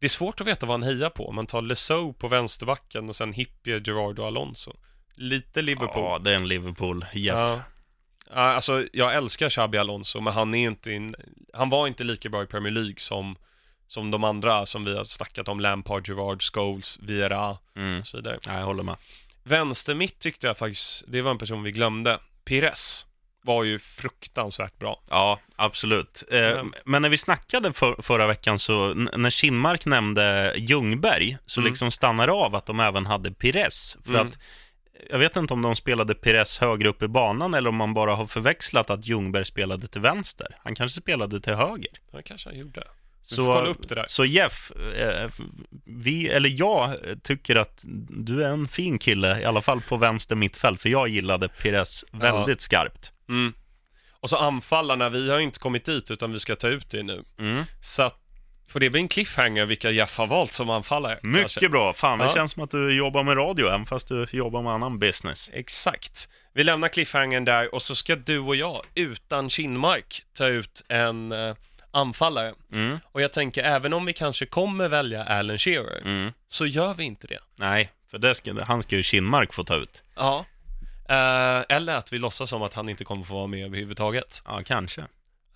[0.00, 1.32] Det är svårt att veta vad han hejar på.
[1.32, 4.72] Man tar Lesoe på vänsterbacken och sen Hippie, Gerrard och Alonso.
[5.14, 6.04] Lite Liverpool.
[6.04, 7.06] Ja, det är en Liverpool.
[7.12, 7.36] Jeff.
[7.36, 7.60] Ja.
[8.30, 11.14] Alltså, jag älskar Xabi Alonso, men han är inte in,
[11.52, 13.36] han var inte lika bra i Premier League som,
[13.88, 18.00] som de andra som vi har snackat om, Lampard, Gerrard, Scholes, Vieira Mm.
[18.00, 18.38] och så vidare.
[18.46, 18.96] Ja, jag håller med.
[19.44, 22.18] Vänster mitt tyckte jag faktiskt, det var en person vi glömde.
[22.44, 23.06] Pires
[23.42, 25.00] var ju fruktansvärt bra.
[25.10, 26.22] Ja, absolut.
[26.30, 31.70] Eh, Men- när vi snackade för, förra veckan så, när Kinmark nämnde Ljungberg, så Mm.
[31.70, 33.96] liksom stannade av att de även hade Pires.
[34.04, 34.28] För Mm.
[34.28, 34.38] att,
[35.10, 38.14] jag vet inte om de spelade Pires högre upp i banan eller om man bara
[38.14, 40.56] har förväxlat att Ljungberg spelade till vänster.
[40.64, 41.90] Han kanske spelade till höger.
[42.12, 42.80] Det kanske han gjorde.
[42.80, 44.06] Vi Så, kolla upp det där.
[44.08, 45.30] så Jeff, eh,
[45.84, 50.36] vi, eller jag tycker att du är en fin kille, i alla fall på vänster
[50.36, 53.12] mittfält, för jag gillade Pires väldigt skarpt.
[53.28, 53.52] Mm.
[54.20, 57.24] Och så anfallarna, vi har inte kommit dit utan vi ska ta ut det nu.
[57.38, 57.64] Mm.
[57.80, 58.18] Så att,
[58.68, 61.18] får det bli en cliffhanger vilka Jeff har valt som anfallare?
[61.22, 61.68] Mycket kanske?
[61.68, 61.92] bra.
[61.92, 62.34] Fan, det Ja.
[62.34, 65.50] känns som att du jobbar med radio även fast du jobbar med annan business.
[65.52, 66.28] Exakt.
[66.54, 71.32] Vi lämnar cliffhangern där och så ska du och jag utan Kinmark ta ut en
[71.32, 71.54] eh,
[71.90, 72.54] anfallare.
[72.72, 72.98] Mm.
[73.12, 76.32] Och jag tänker, även om vi kanske kommer välja Alan Shearer, Mm.
[76.48, 77.38] så gör vi inte det.
[77.56, 80.02] Nej, för ska, han ska ju Kinmark få ta ut.
[80.16, 80.44] Ja.
[81.08, 84.42] Eh, eller att vi låtsas som att han inte kommer få vara med överhuvudtaget.
[84.46, 85.04] Ja, kanske.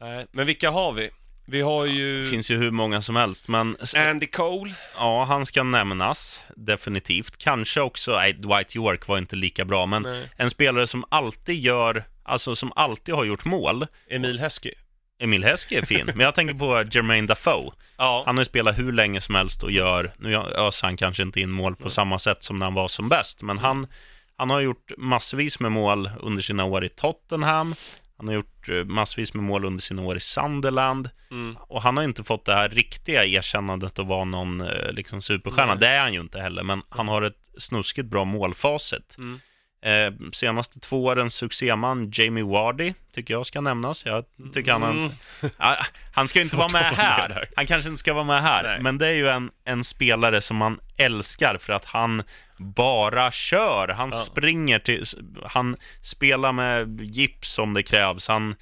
[0.00, 1.10] Nej, men vilka har vi?
[1.44, 4.74] Vi har ju Det finns ju hur många som helst, men Andy Cole.
[4.96, 6.40] ja, han ska nämnas.
[6.56, 7.38] Definitivt.
[7.38, 10.30] Kanske också, nej, Dwight York var inte lika bra, men Nej.
[10.36, 13.86] en spelare som alltid gör, alltså som alltid har gjort mål.
[14.10, 14.72] Emil Heskey.
[15.20, 17.70] Emil Heskey är fin, men jag tänker på Jermaine Dafoe.
[17.96, 18.22] Ja.
[18.26, 21.40] Han har ju spelat hur länge som helst och gör, nu öser han kanske inte
[21.40, 23.86] in mål på samma sätt som när han var som bäst, men han,
[24.36, 27.74] han har gjort massvis med mål under sina år i Tottenham.
[28.22, 31.10] Han har gjort eh, massvis med mål under sina år i Sunderland.
[31.30, 31.56] Mm.
[31.60, 35.74] Och han har inte fått det här riktiga erkännandet att vara någon eh, liksom, superstjärna.
[35.74, 35.80] Nej.
[35.80, 39.14] Det är han ju inte heller, men han har ett snuskigt bra målfacit.
[39.18, 39.40] Mm.
[39.82, 44.06] Eh, senaste två årens succéman Jamie Vardy tycker jag ska nämnas.
[44.06, 45.12] Jag tycker han, Mm.
[45.58, 45.76] Ja,
[46.14, 47.48] han ska ju inte vara med här.
[47.56, 48.62] Han kanske inte ska vara med här.
[48.62, 48.80] Nej.
[48.82, 52.22] Men det är ju en, en spelare som man älskar för att han
[52.58, 53.88] bara kör.
[53.88, 54.16] Han Ja.
[54.18, 55.04] springer till...
[55.46, 58.28] Han spelar med gips om det krävs.
[58.28, 58.54] Han,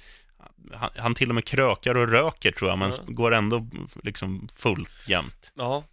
[0.73, 3.03] han, han till och med krökar och röker tror jag, men Ja.
[3.07, 3.67] går ändå
[4.03, 5.51] liksom fullt jämt.
[5.55, 5.83] Ja.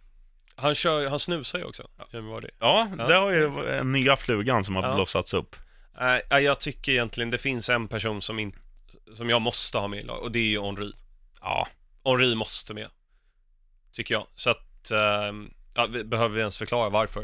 [0.61, 2.47] Han, kör, han snusar ju också, Jamie Vardy.
[2.59, 4.95] Ja, Ja, det har ju en nya flugan som har Ja.
[4.95, 5.55] blossats upp.
[5.99, 8.55] Nej, jag tycker egentligen det finns en person som, in,
[9.15, 10.91] som jag måste ha med i lag och det är ju Henri.
[11.41, 11.67] Ja,
[12.05, 12.87] Henri måste med.
[13.91, 14.27] Tycker jag.
[14.35, 17.23] Så att, ehm, ja, vi, behöver vi ens förklara varför?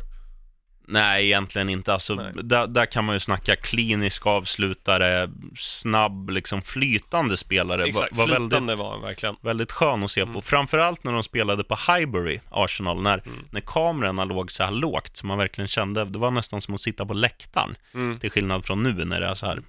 [0.87, 1.93] Nej, egentligen inte.
[1.93, 2.31] Alltså, Nej.
[2.43, 7.83] där, där kan man ju snacka klinisk avslutare, snabb, liksom flytande spelare.
[7.85, 9.35] Exakt, var, var flytande väldigt, var han verkligen.
[9.41, 10.29] väldigt skön att se på.
[10.29, 10.41] Mm.
[10.41, 13.45] Framförallt när de spelade på Highbury, Arsenal, när, Mm.
[13.51, 16.81] när kamerorna låg så här lågt, så man verkligen kände, det var nästan som att
[16.81, 17.75] sitta på läktaren.
[17.93, 18.19] Mm.
[18.19, 19.61] Till skillnad från nu när det är så här,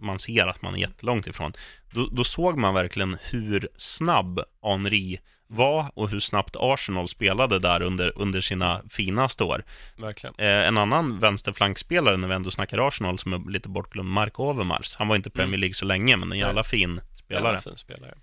[0.00, 1.52] man ser att man är jättelångt ifrån.
[1.90, 7.82] Då, då såg man verkligen hur snabb Henri var och hur snabbt Arsenal spelade där
[7.82, 9.64] under, under sina finaste år.
[9.96, 10.34] Verkligen.
[10.38, 14.96] Eh, en annan vänsterflankspelare när vi ändå snackar Arsenal som är lite bortglömd, Mark Overmars.
[14.96, 17.44] Han var inte Premier League så länge, men en jävla fin spelare.
[17.44, 18.14] Jävla fin spelare.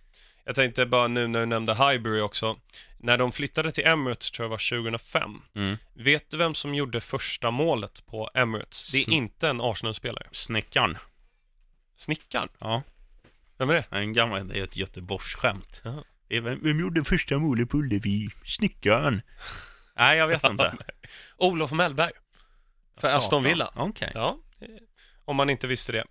[0.46, 2.58] Jag tänkte bara nu när du nämnde Highbury också.
[2.98, 5.42] När de flyttade till Emirates, tror jag var 2005.
[5.56, 5.78] Mm.
[5.94, 8.92] Vet du vem som gjorde första målet på Emirates?
[8.92, 10.28] Det är Sn- inte en Arsenal-spelare.
[10.32, 10.98] Snickaren.
[11.96, 12.50] Snickaren?
[12.60, 12.84] Ja,
[13.58, 13.86] Vem är det?
[13.98, 15.82] en gammal, det är ett Göteborgsskämt.
[15.84, 16.04] Jaha.
[16.30, 18.30] Är Vem, vem gjorde första målet på Ullevi?
[18.46, 19.22] Snickaren.
[19.98, 20.78] Nej, jag vet inte.
[21.38, 22.12] Olof Mellberg.
[22.96, 23.18] För Satan.
[23.18, 23.72] Aston Villa.
[23.76, 24.12] Okej.
[24.14, 24.68] Ja, eh,
[25.26, 26.06] om man inte visste det.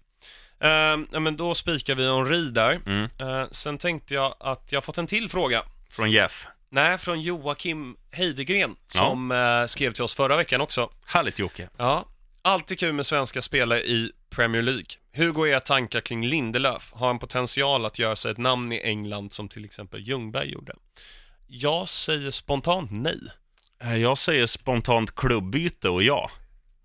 [0.58, 2.80] Ja, men då spikar vi Henri där.
[2.86, 3.08] Mm.
[3.18, 5.62] Eh, sen tänkte jag att jag fått en till fråga.
[5.90, 6.46] Från Jeff.
[6.68, 10.90] Nej, från Joakim Heidegren som eh, skrev till oss förra veckan också.
[11.06, 11.68] Härligt Jocke.
[11.76, 12.06] Ja,
[12.42, 14.84] alltid kul med svenska spelare i Premier League.
[15.12, 16.90] Hur går era tankar kring Lindelöf?
[16.94, 20.74] Har han potential att göra sig ett namn i England som till exempel Ljungberg gjorde?
[21.46, 23.18] Jag säger spontant nej.
[23.82, 26.30] Eh, Jag säger spontant klubbyte och ja.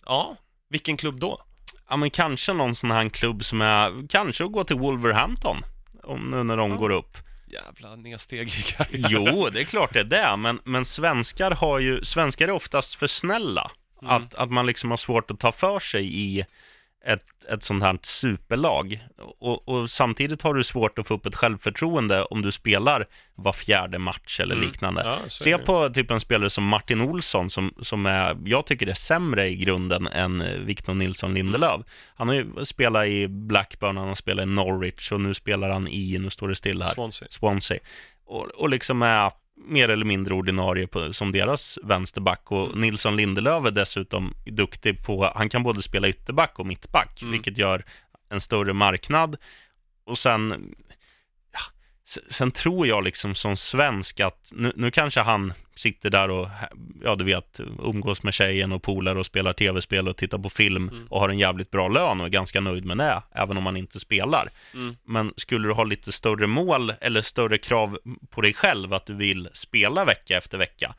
[0.05, 0.35] Ja,
[0.69, 1.41] vilken klubb då?
[1.89, 5.57] Ja, men kanske någon sån här klubb som är, kanske att gå till Wolverhampton.
[6.03, 6.77] Om nu när de Ja.
[6.77, 7.17] går upp.
[7.51, 9.05] Jävla nedsteg i karriären.
[9.11, 12.95] Jo, det är klart det är det, men, men svenskar har ju, svenskar är oftast
[12.95, 13.71] för snälla.
[14.01, 14.13] Mm.
[14.15, 16.45] Att, att man liksom har svårt att ta för sig i
[17.05, 18.99] ett, ett sånt här superlag.
[19.39, 23.53] Och, och samtidigt har du svårt att få upp ett självförtroende om du spelar var
[23.53, 24.67] fjärde match eller Mm.
[24.67, 25.01] liknande.
[25.05, 28.93] Ja, Se på typ en spelare som Martin Olsson som, som är, jag tycker är
[28.93, 31.81] sämre i grunden än eh, Victor Nilsson Lindelöf.
[32.15, 35.87] Han har ju spelat i Blackburn, han har spelat i Norwich och nu spelar han
[35.87, 37.27] i, nu står det still här, Swansea.
[37.31, 37.79] Swansea.
[38.25, 42.51] Och, och liksom är mer eller mindre ordinarie på, som deras vänsterback.
[42.51, 47.31] Och Nilsson Lindelöf är dessutom duktig på, han kan både spela ytterback och mittback, Mm.
[47.31, 47.85] vilket gör
[48.29, 49.37] en större marknad.
[50.05, 50.73] Och sen,
[51.53, 51.59] ja,
[52.29, 56.47] sen tror jag liksom som svensk att, nu, nu kanske han sitter där och,
[57.03, 60.89] ja du vet, umgås med tjejen och polare och spelar tv-spel och tittar på film
[60.89, 61.07] Mm.
[61.09, 63.77] och har en jävligt bra lön och är ganska nöjd med det, även om han
[63.77, 64.49] inte spelar.
[64.73, 64.95] Mm.
[65.05, 67.99] Men skulle du ha lite större mål eller större krav
[68.29, 70.95] på dig själv att du vill spela vecka efter vecka,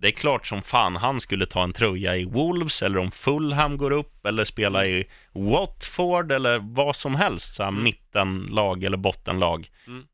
[0.00, 3.76] det är klart som fan han skulle ta en tröja i Wolves eller om Fulham
[3.76, 7.82] går upp eller spela i Watford eller vad som helst, så här Mm.
[7.84, 9.68] mittenlag eller bottenlag.
[9.86, 10.04] Mm.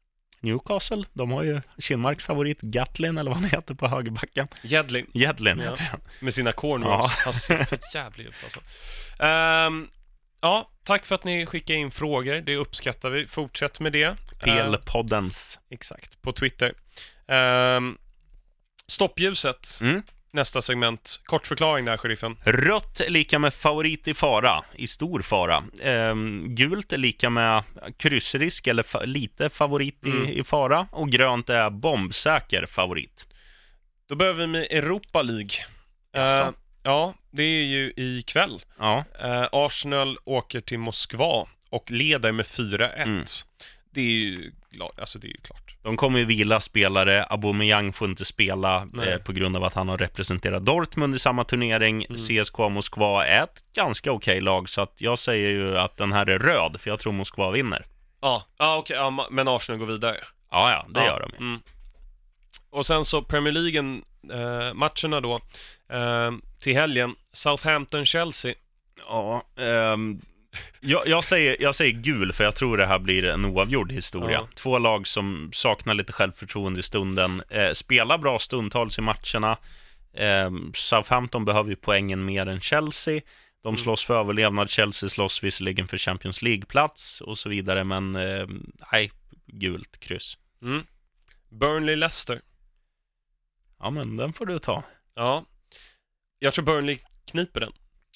[0.45, 4.49] Newcastle, de har ju Kinmarks favorit Gatlin eller vad han heter på högerbacken.
[4.63, 5.71] Jedlin Jedlin Ja.
[5.71, 6.01] heter han.
[6.21, 7.11] med sina cornrows.
[7.13, 8.61] Han ser för jävlig ut alltså.
[9.19, 9.89] Ehm,
[10.41, 12.35] ja, tack för att ni skickade in frågor.
[12.41, 13.27] Det uppskattar vi.
[13.27, 14.05] Fortsätt med det.
[14.05, 15.59] Ehm, PL-poddens.
[15.71, 16.75] exakt, på Twitter.
[17.77, 17.99] Um,
[18.87, 20.03] stoppljuset, Mm.
[20.35, 21.21] Nästa segment.
[21.25, 22.37] Kort förklaring där, sheriffen.
[22.45, 25.65] Rött är lika med favorit i fara, i stor fara.
[25.83, 27.63] Ehm, gult är lika med
[27.97, 30.29] kryssrisk eller fa- lite favorit i, Mm.
[30.29, 30.87] i fara.
[30.93, 33.27] Och grönt är bombsäker favorit.
[34.09, 35.51] Då börjar vi med Europa League.
[36.17, 38.63] Ehm, ja, det är ju ikväll.
[38.79, 43.03] Ja, Uh, Arsenal åker till Moskva och leder med 4-1.
[43.03, 43.25] Mm.
[43.91, 45.77] Det är ju, gla- alltså det är ju klart.
[45.83, 47.25] de kommer ju vila spelare.
[47.25, 51.45] Aubameyang får inte spela eh, på grund av att han har representerat Dortmund i samma
[51.45, 52.05] turnering.
[52.05, 52.45] Mm.
[52.45, 56.27] CSKA Moskva är ett ganska okej lag, så att jag säger ju att den här
[56.27, 57.87] är röd, för jag tror Moskva vinner.
[58.21, 60.17] Ja, ah, okej, ja, ma- men Arsenal går vidare.
[60.51, 61.07] Ja, ja, det ja.
[61.07, 61.49] gör de ju.
[61.49, 61.61] Mm.
[62.71, 64.01] Och sen så Premier League
[64.33, 65.35] eh, matcherna då
[65.91, 67.15] eh, till helgen.
[67.33, 68.55] Southampton-Chelsea.
[69.09, 70.21] Ja, ehm,
[70.81, 74.39] Jag, jag, säger, jag säger gul, för jag tror det här blir en oavgjord historia.
[74.39, 74.49] Ja.
[74.55, 77.43] Två lag som saknar lite självförtroende i stunden.
[77.51, 79.59] Eh, spelar bra stundtals i matcherna.
[80.13, 83.21] Eh, Southampton behöver ju poängen mer än Chelsea.
[83.63, 83.79] De Mm.
[83.79, 84.71] slåss för överlevnad.
[84.71, 88.47] Chelsea slåss visserligen för Champions League-plats och så vidare, men eh,
[88.93, 89.11] nej,
[89.47, 90.39] gult kryss.
[90.63, 90.83] Mm.
[91.51, 92.41] Burnley-Leicester.
[93.81, 94.85] Ja, men den får du ta.
[95.15, 95.45] Ja.
[96.39, 96.99] Jag tror Burnley
[97.31, 97.73] kniper den.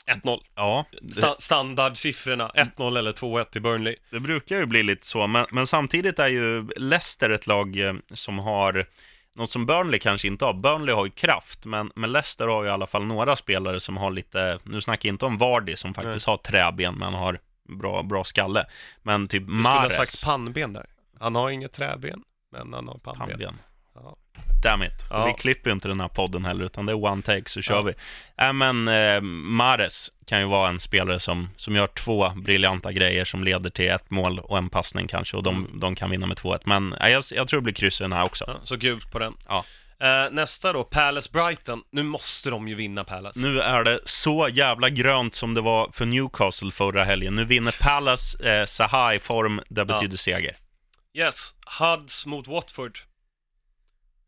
[0.09, 0.39] 1-0.
[0.55, 3.97] Ja, Sta- standardsiffrorna 1-0 eller 2-1 till Burnley.
[4.11, 7.95] det brukar ju bli lite så, men, men samtidigt är ju Leicester ett lag eh,
[8.15, 8.87] som har
[9.35, 10.53] något som Burnley kanske inte har.
[10.55, 13.97] Burnley har ju kraft, men, men Leicester har ju i alla fall några spelare som
[13.97, 17.39] har lite, nu snackar jag inte om Vardy som faktiskt har träben, men har
[17.69, 18.65] bra, bra skalle.
[19.03, 20.87] Men typ Du skulle ha Mahrez, sagt pannben där.
[21.21, 23.29] Han har inget träben, men han har pannben.
[23.29, 23.59] pannben.
[23.95, 24.17] Ja.
[24.63, 25.05] Damn it.
[25.11, 25.27] Ja.
[25.27, 27.75] Vi klipper ju inte den här podden heller, utan det är one take, så kör
[27.75, 27.83] Ja.
[27.83, 27.93] vi.
[28.47, 33.25] Äh, men eh, Mahrez kan ju vara en spelare som, som gör två briljanta grejer
[33.25, 35.81] som leder till ett mål och en passning kanske, och de, Mm.
[35.81, 36.61] de kan vinna med 2-1.
[36.65, 38.45] Men äh, jag, jag tror det blir kryss i den här också.
[38.47, 39.35] Ja, så gult på den.
[39.49, 39.65] Ja.
[40.01, 41.83] Eh, nästa då, Palace-Brighton.
[41.91, 43.41] Nu måste de ju vinna Palace.
[43.49, 47.35] Nu är det så jävla grönt som det var för Newcastle förra helgen.
[47.35, 50.57] Nu vinner Palace eh, Zaha i form, det betyder seger.
[51.15, 52.99] Yes, Huds mot Watford.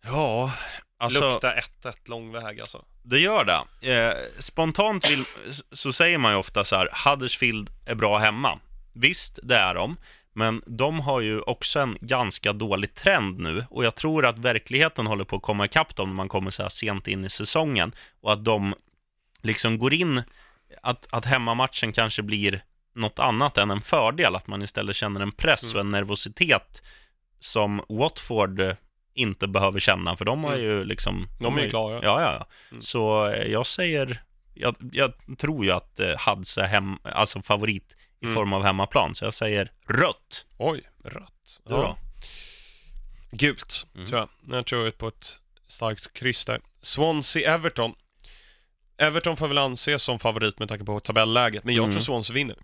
[0.03, 0.53] Ja,
[0.99, 1.31] alltså...
[1.31, 2.85] Luktar 1-1 lång väg alltså.
[3.03, 3.93] Det gör det.
[3.95, 5.25] Eh, spontant vill,
[5.73, 8.59] så säger man ju ofta så här, Huddersfield är bra hemma.
[8.93, 9.97] Visst, det är de.
[10.33, 15.07] Men de har ju också en ganska dålig trend nu och jag tror att verkligheten
[15.07, 17.93] håller på att komma ikapp dem när man kommer så här sent in i säsongen
[18.21, 18.75] och att de
[19.43, 20.23] liksom går in,
[20.83, 25.33] att, att hemmamatchen kanske blir något annat än en fördel, att man istället känner en
[25.33, 25.75] press Mm.
[25.77, 26.83] och en nervositet
[27.41, 28.77] som Watford
[29.15, 30.65] inte behöver känna, för de har Mm.
[30.65, 31.29] ju liksom...
[31.41, 31.95] De är ju klara.
[32.03, 32.47] Ja, ja, ja.
[32.71, 32.83] Mm.
[32.83, 34.23] Så eh, jag säger,
[34.55, 38.35] jag, jag tror ju att eh, Hads är hem, alltså favorit i Mm.
[38.35, 40.47] form av hemmaplan, så jag säger rött.
[40.59, 41.61] Oj, rött.
[41.67, 41.97] Du då?
[43.33, 44.07] Gult, Mm.
[44.07, 44.29] tror jag.
[44.59, 45.37] Jag tror på ett
[45.69, 46.61] starkt kryss där.
[46.83, 47.95] Swansea-Everton.
[48.99, 52.57] Everton får väl anses som favorit med tanke på tabelläget, men jag tror Swansea vinner.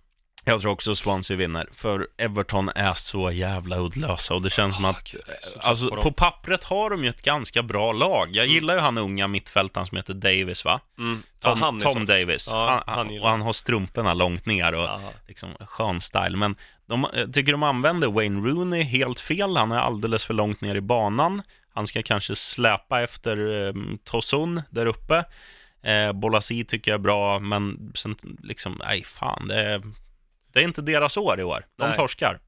[0.49, 4.85] Jag tror också Swansea vinner, för Everton är så jävla uddlösa och det känns som
[4.85, 8.29] Ah, att gud, trött Alltså på på pappret har de ju ett ganska bra lag.
[8.33, 8.55] Jag Mm.
[8.55, 10.81] gillar ju han unga mittfältaren som heter Davis va?
[10.99, 11.23] Mm.
[11.41, 12.07] Tom, ja, Tom.
[12.07, 12.49] Davis.
[12.51, 15.01] Ja, han, han och han har strumporna långt ner och Ja.
[15.29, 16.37] liksom skön style.
[16.37, 19.57] Men de, jag tycker de använder Wayne Rooney helt fel.
[19.57, 21.43] Han är alldeles för långt ner i banan.
[21.75, 23.73] Han ska kanske släpa efter eh,
[24.05, 25.25] Tosun där uppe.
[25.83, 29.83] Eh, Bolasi tycker jag är bra, men sen liksom, nej fan, det är,
[30.57, 31.67] det är inte deras år i år.
[31.77, 31.97] De Nej.
[31.97, 32.39] torskar.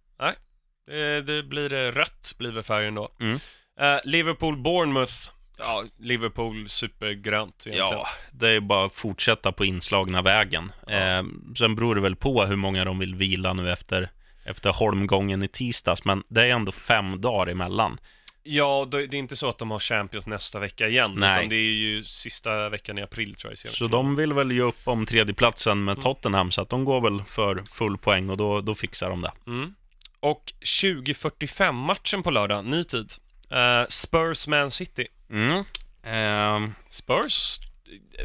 [0.87, 3.09] Det, det blir eh, rött, blir väl färgen då.
[3.21, 3.35] Mm.
[3.81, 5.31] Eh, Liverpool-Bournemouth.
[5.59, 7.99] Ja, Liverpool supergrönt egentligen.
[7.99, 10.73] Ja, det är bara att fortsätta på inslagna vägen.
[10.87, 10.93] Ja.
[10.93, 11.25] Eh,
[11.59, 14.11] sen beror det väl på hur många de vill vila nu efter,
[14.45, 18.01] efter holmgången i tisdags, men det är ändå fem dagar emellan.
[18.51, 21.33] Ja, det är inte så att de har Champions nästa vecka igen, Nej.
[21.33, 23.75] utan det är ju sista veckan i april tror jag.
[23.75, 26.03] Så de vill väl ge upp om tredjeplatsen med Mm.
[26.03, 29.33] Tottenham, så att de går väl för full poäng och då, då fixar de det.
[29.47, 29.75] Mm.
[30.21, 33.13] Och 2045-matchen på lördag, ny tid.
[33.51, 35.07] Eh, Spurs-Man City.
[35.31, 35.65] Mm.
[36.03, 37.59] Ehm, Spurs,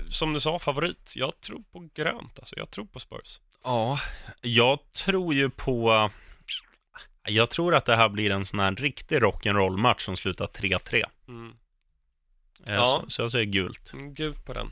[0.09, 1.13] som du sa, favorit.
[1.15, 2.55] Jag tror på grönt, alltså.
[2.57, 3.39] Jag tror på Spurs.
[3.63, 3.99] ja,
[4.41, 6.09] jag tror ju på...
[7.27, 11.03] Jag tror att det här blir en sån här riktig rock'n'roll-match som slutar 3-3.
[11.27, 11.53] Mm.
[12.67, 12.85] Eh, Ja.
[12.85, 13.93] så, så jag säger gult.
[13.93, 14.67] Mm, Gult på den.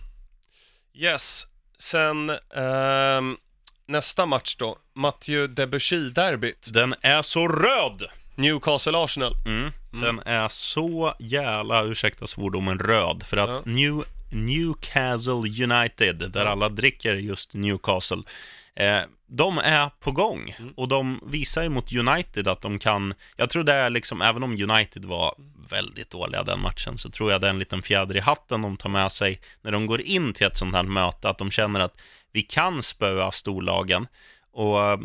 [0.93, 1.47] Yes.
[1.77, 3.37] Sen ehm,
[3.85, 4.77] nästa match då.
[4.93, 6.71] Mathieu Debussy-derbyt.
[6.73, 8.03] Den är så röd!
[8.35, 9.33] Newcastle-Arsenal.
[9.45, 9.59] Mm.
[9.93, 10.05] Mm.
[10.05, 13.23] Den är så jävla, ursäkta svordomen, röd.
[13.23, 13.61] För att Ja.
[13.65, 18.23] New, Newcastle United, där alla dricker just Newcastle,
[18.75, 20.55] eh, de är på gång.
[20.59, 20.73] Mm.
[20.77, 24.43] Och de visar ju mot United att de kan, jag tror det är liksom, även
[24.43, 25.35] om United var
[25.69, 28.77] väldigt dåliga den matchen, så tror jag det är en liten fjäder i hatten de
[28.77, 31.79] tar med sig när de går in till ett sånt här möte, att de känner
[31.79, 32.01] att
[32.31, 34.07] vi kan spöa storlagen.
[34.51, 34.99] Och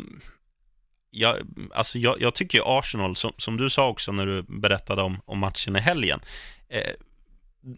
[1.11, 1.35] jag,
[1.73, 5.39] alltså jag, jag tycker Arsenal, som, som du sa också när du berättade om, om
[5.39, 6.19] matchen i helgen,
[6.69, 6.93] eh,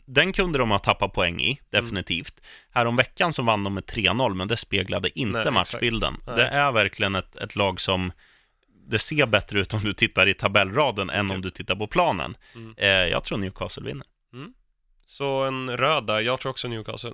[0.06, 2.40] den kunde de ha tappat poäng i, definitivt.
[2.40, 2.50] Mm.
[2.72, 6.18] Härom veckan så vann de med 3-0, men det speglade inte Nej, matchbilden.
[6.28, 6.36] Nej.
[6.36, 8.12] Det är verkligen ett, ett lag som
[8.88, 11.44] det ser bättre ut om du tittar i tabellraden än om Gud.
[11.44, 12.38] du tittar på planen.
[12.56, 12.76] Mm.
[12.78, 14.06] Eh, jag tror Newcastle vinner.
[15.10, 16.20] Så en röd där.
[16.20, 17.14] Jag tror också Newcastle.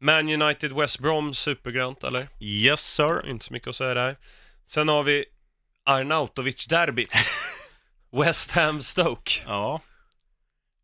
[0.00, 2.28] Man United West Brom, supergrönt eller?
[2.40, 3.30] Yes sir.
[3.30, 4.16] Inte så mycket att säga där.
[4.66, 5.24] Sen har vi
[5.84, 7.12] Arnautovic-derbyt.
[8.24, 9.32] West Ham Stoke.
[9.46, 9.80] Ja.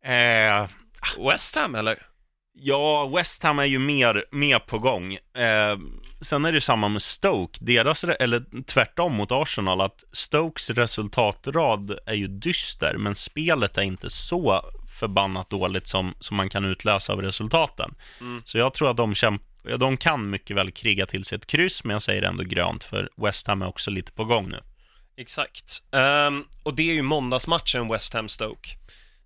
[0.03, 0.69] Eh,
[1.31, 1.97] West Ham eller?
[2.57, 5.13] Ja, West Ham är ju mer, mer på gång.
[5.13, 5.77] Eh,
[6.21, 12.13] sen är det samma med Stoke, deras, eller tvärtom mot Arsenal, att Stokes resultatrad är
[12.13, 14.61] ju dyster, men spelet är inte så
[14.99, 17.95] förbannat dåligt som, som man kan utläsa av resultaten.
[18.21, 18.41] Mm.
[18.45, 19.41] Så jag tror att de, kämp,
[19.79, 23.09] de kan mycket väl kriga till sig ett kryss, men jag säger ändå grönt, för
[23.17, 24.59] West Ham är också lite på gång nu.
[25.17, 25.83] Exakt.
[25.91, 28.69] Ehm, och det är ju måndagsmatchen West Ham Stoke.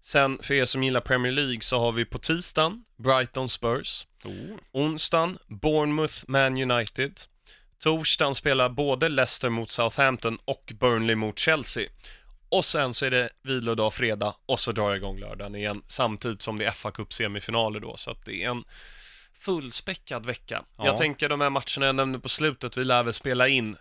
[0.01, 4.07] Sen för er som gillar Premier League så har vi på tisdagen Brighton Spurs.
[4.71, 7.21] Onsdagen Bournemouth Man United.
[7.79, 11.89] Torsdagen spelar både Leicester mot Southampton och Burnley mot Chelsea.
[12.49, 16.41] Och sen så är det vilodag fredag och så drar jag igång lördagen igen samtidigt
[16.41, 18.63] som det är fa Cup semifinaler då så att det är en
[19.39, 20.63] fullspäckad vecka.
[20.77, 20.85] Ja.
[20.85, 23.77] Jag tänker de här matcherna jag nämnde på slutet, vi lär väl spela in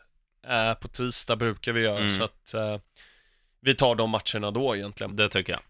[0.49, 2.11] eh, på tisdag brukar vi göra Mm.
[2.11, 2.79] så att eh,
[3.61, 5.17] vi tar de matcherna då egentligen.
[5.17, 5.63] Det tycker jag.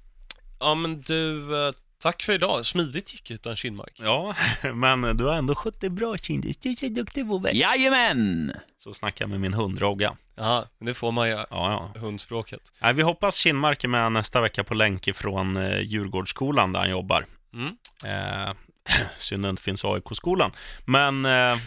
[0.61, 2.66] Ja men du, eh, tack för idag.
[2.66, 3.92] Smidigt gick utan Kinmark.
[3.96, 4.34] Ja,
[4.74, 6.56] men du har ändå skött dig bra, Kindis.
[6.56, 7.50] Du är så duktig, Bobbe.
[7.50, 8.52] Jajamän!
[8.78, 10.16] Så snackar jag med min hund Rogga.
[10.36, 11.46] Ja, det får man göra.
[11.50, 12.00] Ja, ja.
[12.00, 12.72] Hundspråket.
[12.80, 16.90] Nej, vi hoppas Kinmark är med nästa vecka på länk ifrån eh, Djurgårdsskolan där han
[16.90, 17.24] jobbar.
[17.54, 17.76] Mm.
[18.04, 18.54] Eh,
[19.18, 20.52] synd det inte finns AIK-skolan.
[20.84, 21.59] Men eh,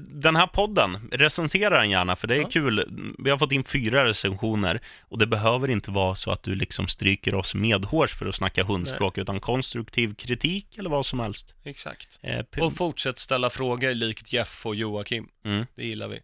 [0.00, 2.48] den här podden, recensera den gärna, för det är Ja.
[2.48, 3.04] kul.
[3.18, 6.88] Vi har fått in fyra recensioner och det behöver inte vara så att du liksom
[6.88, 11.54] stryker oss medhårs för att snacka hundspråk, utan konstruktiv kritik eller vad som helst.
[11.64, 12.18] Exakt.
[12.22, 15.28] Eh, Och fortsätt ställa frågor likt Jeff och Joakim.
[15.44, 15.66] mm.
[15.74, 16.20] Det gillar vi.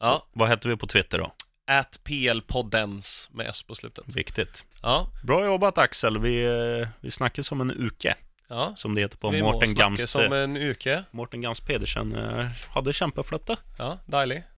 [0.00, 1.32] Ja, Vad heter vi på Twitter då?
[1.70, 4.16] at plpoddens med s på slutet.
[4.16, 4.64] Viktigt.
[4.82, 8.14] Ja, Bra jobbat Axel, vi, eh, vi snackar som en uke,
[8.48, 8.72] ja.
[8.76, 10.08] som det heter på vi må Mårten snacka Gamst.
[10.08, 11.04] som en yrke.
[11.10, 13.56] Mårten Gams Pedersen eh, hade kämpaflötte.
[13.78, 14.42] Ja, dejlig.